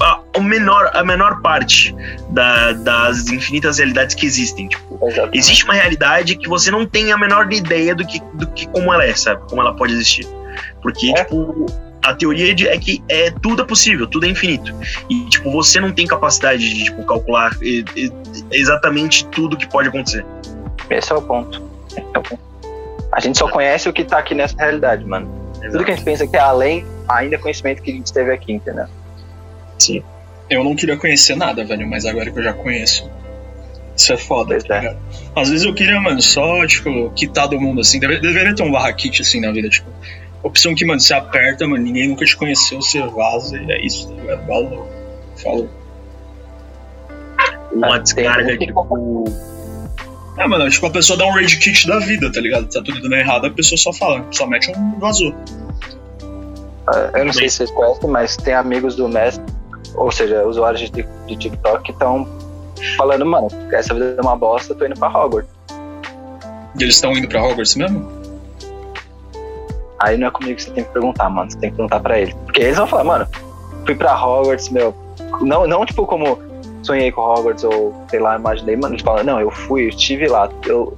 a, 0.00 0.20
o 0.36 0.40
menor, 0.42 0.90
a 0.94 1.02
menor 1.04 1.40
parte 1.42 1.94
da- 2.30 2.72
das 2.72 3.28
infinitas 3.28 3.78
realidades 3.78 4.14
que 4.14 4.24
existem. 4.26 4.68
Tipo, 4.68 4.98
Exatamente. 5.06 5.38
existe 5.38 5.64
uma 5.64 5.74
realidade 5.74 6.36
que 6.36 6.48
você 6.48 6.70
não 6.70 6.86
tem 6.86 7.12
a 7.12 7.18
menor 7.18 7.52
ideia 7.52 7.94
do 7.94 8.06
que, 8.06 8.20
do 8.34 8.46
que 8.48 8.66
como 8.68 8.92
ela 8.92 9.04
é, 9.04 9.14
sabe? 9.14 9.40
Como 9.48 9.60
ela 9.60 9.74
pode 9.74 9.92
existir. 9.92 10.26
Porque, 10.82 11.10
É. 11.10 11.24
tipo, 11.24 11.66
a 12.04 12.14
teoria 12.14 12.54
de- 12.54 12.68
é 12.68 12.78
que 12.78 13.02
é, 13.08 13.30
tudo 13.42 13.62
é 13.62 13.64
possível, 13.66 14.06
tudo 14.06 14.24
é 14.26 14.28
infinito. 14.28 14.72
E, 15.10 15.24
tipo, 15.28 15.50
você 15.50 15.80
não 15.80 15.92
tem 15.92 16.06
capacidade 16.06 16.68
de 16.72 16.84
tipo, 16.84 17.04
calcular 17.04 17.50
e- 17.60 17.84
e- 17.96 18.12
exatamente 18.52 19.26
tudo 19.26 19.56
que 19.56 19.66
pode 19.68 19.88
acontecer. 19.88 20.24
Esse 20.90 21.12
é 21.12 21.16
o 21.16 21.22
ponto. 21.22 21.62
É 21.96 22.18
o 22.18 22.22
ponto. 22.22 22.38
A 23.12 23.20
gente 23.20 23.36
só 23.38 23.48
conhece 23.48 23.88
o 23.88 23.92
que 23.92 24.04
tá 24.04 24.18
aqui 24.18 24.34
nessa 24.34 24.56
realidade, 24.56 25.04
mano. 25.04 25.28
Tudo 25.72 25.84
que 25.84 25.90
a 25.90 25.94
gente 25.94 26.04
pensa 26.04 26.26
que 26.26 26.36
é 26.36 26.40
além, 26.40 26.86
ainda 27.08 27.34
é 27.34 27.38
conhecimento 27.38 27.82
que 27.82 27.90
a 27.90 27.94
gente 27.94 28.12
teve 28.12 28.30
aqui, 28.32 28.52
entendeu? 28.52 28.86
Sim. 29.78 30.02
Eu 30.50 30.64
não 30.64 30.74
queria 30.74 30.96
conhecer 30.96 31.36
nada, 31.36 31.64
velho, 31.64 31.86
mas 31.88 32.04
agora 32.06 32.30
que 32.30 32.38
eu 32.38 32.42
já 32.42 32.52
conheço. 32.52 33.10
Isso 33.96 34.12
é 34.12 34.16
foda, 34.16 34.50
Pois 34.50 34.64
tá 34.64 34.76
é. 34.76 34.96
Às 35.34 35.50
vezes 35.50 35.66
eu 35.66 35.74
queria, 35.74 36.00
mano, 36.00 36.22
só, 36.22 36.64
tipo, 36.66 37.10
quitar 37.10 37.48
do 37.48 37.60
mundo, 37.60 37.80
assim. 37.80 37.98
Deve- 37.98 38.20
deveria 38.20 38.54
ter 38.54 38.62
um 38.62 38.70
barra 38.70 38.92
kit, 38.92 39.20
assim, 39.22 39.40
na 39.40 39.50
vida, 39.52 39.68
tipo. 39.68 39.88
Opção 40.42 40.74
que, 40.74 40.84
mano, 40.84 41.00
você 41.00 41.12
aperta, 41.14 41.66
mano, 41.66 41.82
ninguém 41.82 42.08
nunca 42.08 42.24
te 42.24 42.36
conheceu, 42.36 42.80
você 42.80 43.00
vaza 43.02 43.58
e 43.58 43.72
é 43.72 43.84
isso, 43.84 44.08
tá 44.08 44.14
ligado? 44.22 44.46
Valeu. 44.46 44.88
Falou. 45.42 45.68
Uma 47.72 47.98
descarga, 47.98 48.56
tipo. 48.56 49.24
É, 50.38 50.46
mano, 50.46 50.70
tipo, 50.70 50.86
a 50.86 50.90
pessoa 50.90 51.18
dá 51.18 51.26
um 51.26 51.32
rage 51.32 51.58
kit 51.58 51.86
da 51.86 51.98
vida, 51.98 52.30
tá 52.32 52.40
ligado? 52.40 52.66
Tá 52.68 52.80
tudo 52.80 53.00
dando 53.02 53.14
errado, 53.16 53.46
a 53.46 53.50
pessoa 53.50 53.76
só 53.76 53.92
fala, 53.92 54.24
só 54.30 54.46
mete 54.46 54.70
um 54.70 54.98
vazou. 55.00 55.34
Ah, 56.86 57.10
Eu 57.14 57.24
não 57.26 57.32
sei 57.32 57.48
se 57.50 57.56
vocês 57.56 57.70
conhecem, 57.72 58.08
mas 58.08 58.36
tem 58.36 58.54
amigos 58.54 58.94
do 58.94 59.08
mestre, 59.08 59.44
ou 59.94 60.10
seja, 60.10 60.44
usuários 60.44 60.90
de, 60.90 61.06
de 61.26 61.36
TikTok 61.36 61.90
estão 61.90 62.26
falando, 62.96 63.26
mano, 63.26 63.48
essa 63.72 63.94
vida 63.94 64.16
é 64.16 64.20
uma 64.20 64.36
bosta, 64.36 64.74
tô 64.74 64.86
indo 64.86 64.98
pra 64.98 65.08
Hogwarts. 65.08 65.50
E 66.78 66.82
eles 66.82 66.94
estão 66.94 67.12
indo 67.12 67.28
pra 67.28 67.42
Hogwarts 67.42 67.74
mesmo? 67.74 68.18
Aí 69.98 70.16
não 70.16 70.28
é 70.28 70.30
comigo 70.30 70.54
que 70.54 70.62
você 70.62 70.70
tem 70.70 70.84
que 70.84 70.92
perguntar, 70.92 71.28
mano. 71.28 71.50
Você 71.50 71.58
tem 71.58 71.70
que 71.70 71.76
perguntar 71.76 72.00
pra 72.00 72.20
eles. 72.20 72.34
Porque 72.44 72.62
eles 72.62 72.76
vão 72.76 72.86
falar, 72.86 73.04
mano, 73.04 73.26
fui 73.84 73.94
pra 73.94 74.14
Hogwarts, 74.14 74.68
meu. 74.68 74.94
Não, 75.40 75.66
não 75.66 75.84
tipo 75.84 76.06
como 76.06 76.38
sonhei 76.82 77.10
com 77.10 77.20
Hogwarts 77.20 77.64
ou 77.64 77.94
sei 78.08 78.20
lá, 78.20 78.36
imaginei, 78.36 78.76
mano. 78.76 78.94
Eles 78.94 79.02
falam, 79.02 79.24
não, 79.24 79.40
eu 79.40 79.50
fui, 79.50 79.84
eu 79.84 79.88
estive 79.88 80.28
lá. 80.28 80.48
Eu 80.66 80.96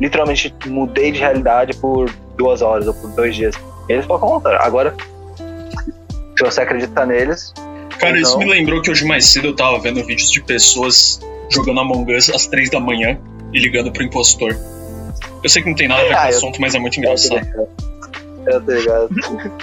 literalmente 0.00 0.52
mudei 0.66 1.12
de 1.12 1.20
realidade 1.20 1.76
por 1.76 2.10
duas 2.36 2.60
horas 2.60 2.88
ou 2.88 2.94
por 2.94 3.10
dois 3.10 3.36
dias. 3.36 3.54
Eles 3.88 4.04
falam, 4.04 4.20
conta. 4.20 4.56
Agora, 4.56 4.94
se 6.36 6.44
você 6.44 6.62
acredita 6.62 7.06
neles, 7.06 7.54
Cara, 8.00 8.18
isso 8.20 8.38
me 8.38 8.46
lembrou 8.46 8.80
que 8.82 8.90
hoje 8.90 9.04
mais 9.04 9.26
cedo 9.26 9.48
eu 9.48 9.54
tava 9.56 9.78
vendo 9.78 10.04
vídeos 10.04 10.30
de 10.30 10.42
pessoas 10.42 11.20
jogando 11.50 11.80
Among 11.80 12.14
Us 12.16 12.30
às 12.30 12.46
três 12.46 12.70
da 12.70 12.80
manhã 12.80 13.18
e 13.52 13.58
ligando 13.58 13.92
pro 13.92 14.02
impostor. 14.02 14.56
Eu 15.42 15.48
sei 15.50 15.62
que 15.62 15.68
não 15.68 15.76
tem 15.76 15.88
nada 15.88 16.00
a 16.02 16.04
ver 16.04 16.10
com 16.10 16.14
o 16.14 16.18
Ah, 16.20 16.28
assunto, 16.28 16.60
mas 16.60 16.74
é 16.74 16.78
muito 16.78 16.98
engraçado. 16.98 17.46
Eu 18.46 18.60
tô 18.62 18.72
ligado. 18.72 19.08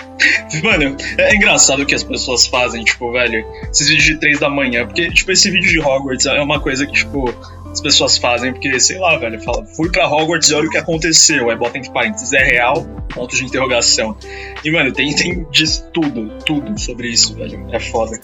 Mano, 0.64 0.96
é 1.18 1.36
engraçado 1.36 1.82
o 1.82 1.86
que 1.86 1.96
as 1.96 2.04
pessoas 2.04 2.46
fazem, 2.48 2.84
tipo, 2.84 3.12
velho, 3.12 3.46
esses 3.72 3.88
vídeos 3.88 4.06
de 4.06 4.20
3 4.20 4.40
da 4.40 4.50
manhã, 4.50 4.86
porque, 4.86 5.10
tipo, 5.12 5.32
esse 5.32 5.50
vídeo 5.50 5.70
de 5.70 5.80
Hogwarts 5.80 6.26
é 6.26 6.42
uma 6.42 6.60
coisa 6.60 6.86
que, 6.86 6.94
tipo, 6.94 7.34
as 7.72 7.82
pessoas 7.82 8.18
fazem, 8.18 8.54
porque, 8.54 8.80
sei 8.80 8.98
lá, 9.00 9.18
velho, 9.18 9.42
fala, 9.42 9.66
fui 9.66 9.92
pra 9.92 10.08
Hogwarts 10.08 10.50
e 10.50 10.54
olha 10.54 10.68
o 10.68 10.70
que 10.70 10.78
aconteceu, 10.78 11.50
aí 11.50 11.56
bota 11.56 11.78
entre 11.78 11.92
parênteses, 11.92 12.32
é 12.34 12.44
real, 12.44 12.86
ponto 13.18 13.36
de 13.36 13.44
interrogação. 13.44 14.16
E, 14.64 14.72
mano, 14.72 14.92
tem, 14.94 15.14
tem 15.16 15.46
diz 15.52 15.84
tudo, 15.94 16.30
tudo 16.46 16.80
sobre 16.80 17.10
isso, 17.10 17.34
velho, 17.36 17.66
é 17.72 17.80
foda. 17.80 18.20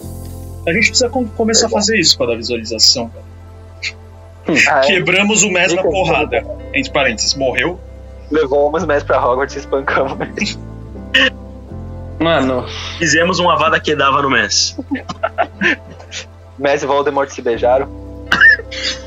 A 0.66 0.72
gente 0.72 0.88
precisa 0.88 1.08
com- 1.10 1.26
começar 1.28 1.66
a 1.66 1.70
fazer 1.70 1.98
isso 1.98 2.16
pra 2.16 2.26
dar 2.28 2.36
visualização, 2.36 3.08
velho. 3.08 3.24
Ah, 4.70 4.80
é. 4.80 4.86
Quebramos 4.86 5.42
o 5.42 5.50
Mes 5.50 5.72
na 5.74 5.82
porrada, 5.82 6.44
entre 6.74 6.92
parênteses, 6.92 7.34
morreu? 7.34 7.80
Levou 8.30 8.68
umas 8.68 8.84
mestres 8.84 9.06
pra 9.06 9.24
Hogwarts 9.26 9.56
e 9.56 9.58
espancamos. 9.58 10.16
Mano, 12.20 12.64
Fizemos 12.98 13.38
uma 13.38 13.56
vada 13.56 13.78
que 13.80 13.94
dava 13.94 14.22
no 14.22 14.30
MES. 14.30 14.76
Messi 16.58 16.84
e 16.84 16.86
Voldemort 16.86 17.28
se 17.30 17.42
beijaram. 17.42 17.88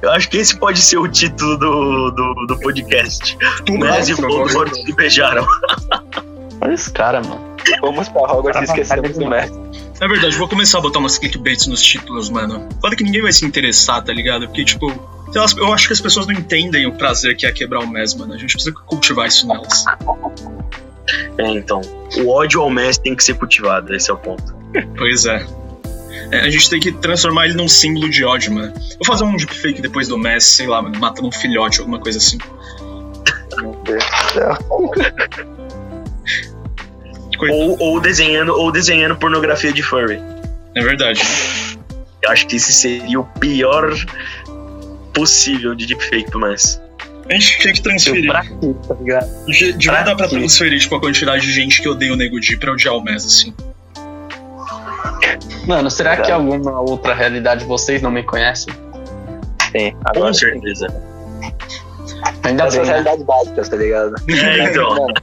Eu 0.00 0.10
acho 0.10 0.28
que 0.30 0.36
esse 0.36 0.56
pode 0.56 0.80
ser 0.80 0.98
o 0.98 1.08
título 1.08 1.56
do, 1.56 2.10
do, 2.10 2.46
do 2.46 2.60
podcast. 2.60 3.36
MES 3.68 4.08
e. 4.08 4.14
Voldemort 4.14 4.72
se 4.72 4.92
beijaram. 4.92 5.46
olha 6.60 6.72
esse 6.72 6.90
cara, 6.90 7.20
mano. 7.20 7.48
Fomos 7.80 8.08
pra 8.08 8.22
Hogwarts 8.22 8.60
e 8.60 8.64
esquecemos 8.64 9.18
do 9.18 9.26
Messi. 9.26 9.52
É 10.00 10.06
verdade, 10.06 10.36
vou 10.36 10.48
começar 10.48 10.78
a 10.78 10.80
botar 10.80 11.00
umas 11.00 11.18
clickbaits 11.18 11.66
nos 11.66 11.82
títulos, 11.82 12.30
mano. 12.30 12.68
Foda 12.80 12.94
que 12.94 13.02
ninguém 13.02 13.22
vai 13.22 13.32
se 13.32 13.44
interessar, 13.44 14.02
tá 14.02 14.12
ligado? 14.12 14.46
Porque, 14.46 14.64
tipo, 14.64 14.86
eu 15.34 15.72
acho 15.72 15.86
que 15.86 15.92
as 15.92 16.00
pessoas 16.00 16.26
não 16.26 16.34
entendem 16.34 16.86
o 16.86 16.92
prazer 16.92 17.36
que 17.36 17.46
é 17.46 17.52
quebrar 17.52 17.80
o 17.80 17.86
MES, 17.86 18.14
mano. 18.14 18.32
A 18.32 18.38
gente 18.38 18.52
precisa 18.52 18.74
cultivar 18.86 19.26
isso 19.26 19.46
nelas. 19.46 19.84
É, 21.36 21.50
então. 21.50 21.80
O 22.18 22.28
ódio 22.28 22.60
ao 22.60 22.70
MES 22.70 22.98
tem 22.98 23.14
que 23.14 23.24
ser 23.24 23.34
cultivado, 23.34 23.94
esse 23.94 24.10
é 24.10 24.14
o 24.14 24.18
ponto. 24.18 24.56
Pois 24.96 25.26
é. 25.26 25.44
É, 26.30 26.40
a 26.40 26.50
gente 26.50 26.68
tem 26.68 26.78
que 26.80 26.92
transformar 26.92 27.46
ele 27.46 27.54
num 27.54 27.68
símbolo 27.68 28.08
de 28.10 28.24
ódio, 28.24 28.52
mano. 28.52 28.72
Vou 28.74 29.04
fazer 29.06 29.24
um 29.24 29.36
deepfake 29.36 29.80
depois 29.80 30.08
do 30.08 30.18
MES, 30.18 30.44
sei 30.44 30.66
lá, 30.66 30.82
mano, 30.82 30.98
matando 30.98 31.28
um 31.28 31.32
filhote, 31.32 31.80
alguma 31.80 31.98
coisa 32.00 32.18
assim. 32.18 32.38
Meu 33.60 33.72
Deus 33.84 34.04
do 34.04 34.32
céu. 34.32 34.58
Ou, 37.50 37.76
ou, 37.78 38.00
desenhando, 38.00 38.52
ou 38.52 38.72
desenhando 38.72 39.16
pornografia 39.16 39.72
de 39.72 39.82
furry. 39.82 40.20
É 40.74 40.80
verdade. 40.82 41.20
Eu 42.22 42.30
acho 42.30 42.46
que 42.48 42.56
esse 42.56 42.72
seria 42.72 43.20
o 43.20 43.24
pior 43.24 43.94
possível 45.14 45.74
de 45.74 45.86
deepfake 45.86 46.30
pro 46.30 46.40
MES. 46.40 46.80
A 47.28 47.34
gente 47.34 47.58
tinha 47.60 47.72
que 47.74 47.82
transferir. 47.82 48.26
Pra 48.30 48.42
quê, 48.42 48.74
tá 48.88 48.94
ligado? 48.94 49.44
De- 49.46 49.72
Devia 49.72 49.92
Pra 49.92 50.02
dar 50.02 50.16
pra 50.16 50.28
transferir, 50.28 50.80
tipo, 50.80 50.94
a 50.96 51.00
quantidade 51.00 51.42
de 51.44 51.52
gente 51.52 51.80
que 51.82 51.88
odeia 51.88 52.12
o 52.12 52.16
Nego 52.16 52.40
Di 52.40 52.56
pra 52.56 52.72
odiar 52.72 52.94
o 52.94 53.02
MES, 53.02 53.24
assim. 53.24 53.54
Mano, 55.66 55.90
será 55.90 56.16
que 56.16 56.22
Verdade. 56.28 56.32
alguma 56.52 56.80
outra 56.80 57.14
realidade 57.14 57.64
vocês 57.64 58.00
não 58.02 58.10
me 58.10 58.22
conhecem? 58.22 58.72
Sim, 59.72 59.92
Com 59.92 59.98
agora. 60.04 60.34
sim. 60.34 60.40
certeza. 60.40 60.86
Ainda 62.44 62.64
Essas 62.64 62.74
bem, 62.76 62.86
né? 62.86 62.92
realidades 62.92 63.22
básicas, 63.24 63.68
tá 63.68 63.76
ligado? 63.76 64.14
É, 64.28 64.64
então. 64.70 64.88
Mano, 64.90 65.14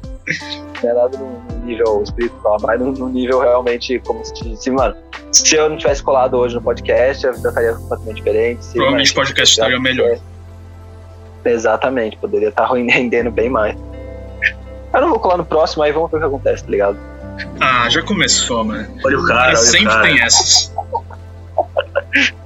Não 0.84 0.90
é 0.90 0.94
nada 0.94 1.18
no 1.18 1.66
nível 1.66 2.02
espiritual, 2.04 2.58
mas 2.62 2.80
no, 2.80 2.92
no 2.92 3.10
nível 3.10 3.40
realmente 3.40 4.00
como 4.06 4.24
se, 4.24 4.56
se, 4.58 4.70
mano, 4.72 4.96
se 5.32 5.56
eu 5.56 5.70
não 5.70 5.78
tivesse 5.78 6.04
colado 6.04 6.36
hoje 6.38 6.56
no 6.56 6.62
podcast, 6.62 7.26
a 7.28 7.32
vida 7.32 7.50
estaria 7.50 7.74
completamente 7.74 8.16
diferente. 8.18 8.66
Se, 8.66 8.74
Provavelmente 8.74 9.12
o 9.12 9.16
podcast 9.16 9.54
estaria 9.54 9.80
melhor. 9.80 10.18
Exatamente, 11.44 12.18
poderia 12.18 12.50
estar 12.50 12.66
rendendo 12.72 13.32
bem 13.32 13.50
mais. 13.50 13.76
Eu 14.94 15.02
não 15.02 15.10
vou 15.10 15.20
colar 15.20 15.38
no 15.38 15.46
próximo, 15.46 15.84
aí 15.84 15.92
vamos 15.92 16.10
ver 16.10 16.18
o 16.18 16.20
que 16.22 16.26
acontece, 16.28 16.64
tá 16.64 16.72
ligado? 16.72 16.98
Ah, 17.60 17.90
já 17.90 18.02
começou, 18.02 18.64
mano. 18.64 18.88
Olha 19.04 19.20
o 19.20 19.26
cara, 19.26 19.50
olha 19.50 19.54
o 19.54 19.58
sempre 19.58 19.86
cara. 19.88 20.04
tem 20.04 20.22
essas. 20.22 20.74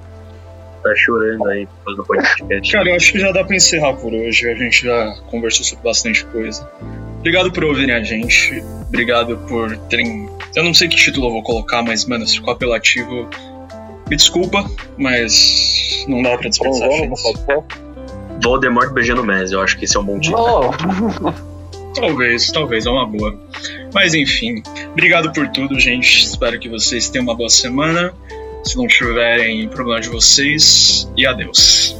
Tá 0.82 0.96
chorando 0.96 1.46
aí 1.50 1.66
por 1.66 1.84
causa 1.84 1.98
do 1.98 2.06
podcast. 2.06 2.72
Cara, 2.72 2.90
eu 2.90 2.96
acho 2.96 3.12
que 3.12 3.20
já 3.20 3.32
dá 3.34 3.44
pra 3.44 3.54
encerrar 3.54 3.96
por 3.96 4.14
hoje. 4.14 4.50
A 4.50 4.56
gente 4.56 4.86
já 4.86 5.14
conversou 5.30 5.66
sobre 5.66 5.84
bastante 5.84 6.24
coisa. 6.28 6.70
Obrigado 7.18 7.52
por 7.52 7.66
ouvirem 7.66 7.94
a 7.94 8.02
gente. 8.02 8.64
Obrigado 8.88 9.38
por 9.40 9.76
terem. 9.90 10.30
Eu 10.56 10.64
não 10.64 10.74
sei 10.74 10.88
que 10.88 10.96
título 10.96 11.28
eu 11.28 11.32
vou 11.32 11.44
colocar, 11.44 11.84
mas, 11.84 12.06
mano, 12.06 12.26
se 12.26 12.36
ficou 12.36 12.54
apelativo. 12.54 13.30
Me 14.10 14.16
desculpa, 14.16 14.66
mas 14.98 16.06
não 16.08 16.22
dá 16.22 16.38
pra 16.38 16.48
dispensar? 16.50 16.88
Voldemort 18.42 18.92
beijando 18.94 19.22
o 19.22 19.26
MES, 19.26 19.52
eu 19.52 19.62
acho 19.62 19.78
que 19.78 19.84
esse 19.84 19.98
é 19.98 20.00
um 20.00 20.06
bom 20.06 20.20
título. 20.20 20.72
Oh, 20.72 21.34
Talvez, 21.94 22.52
talvez, 22.52 22.86
é 22.86 22.90
uma 22.90 23.06
boa. 23.06 23.38
Mas 23.94 24.14
enfim, 24.14 24.62
obrigado 24.92 25.32
por 25.34 25.48
tudo, 25.50 25.80
gente. 25.80 26.26
Espero 26.26 26.60
que 26.60 26.70
vocês 26.70 27.10
tenham 27.10 27.24
uma 27.24 27.36
boa 27.36 27.50
semana. 27.50 28.14
Se 28.64 28.78
não 28.78 28.88
tiverem 28.88 29.68
problema 29.70 30.02
de 30.02 30.10
vocês, 30.10 31.10
e 31.16 31.26
adeus. 31.26 31.96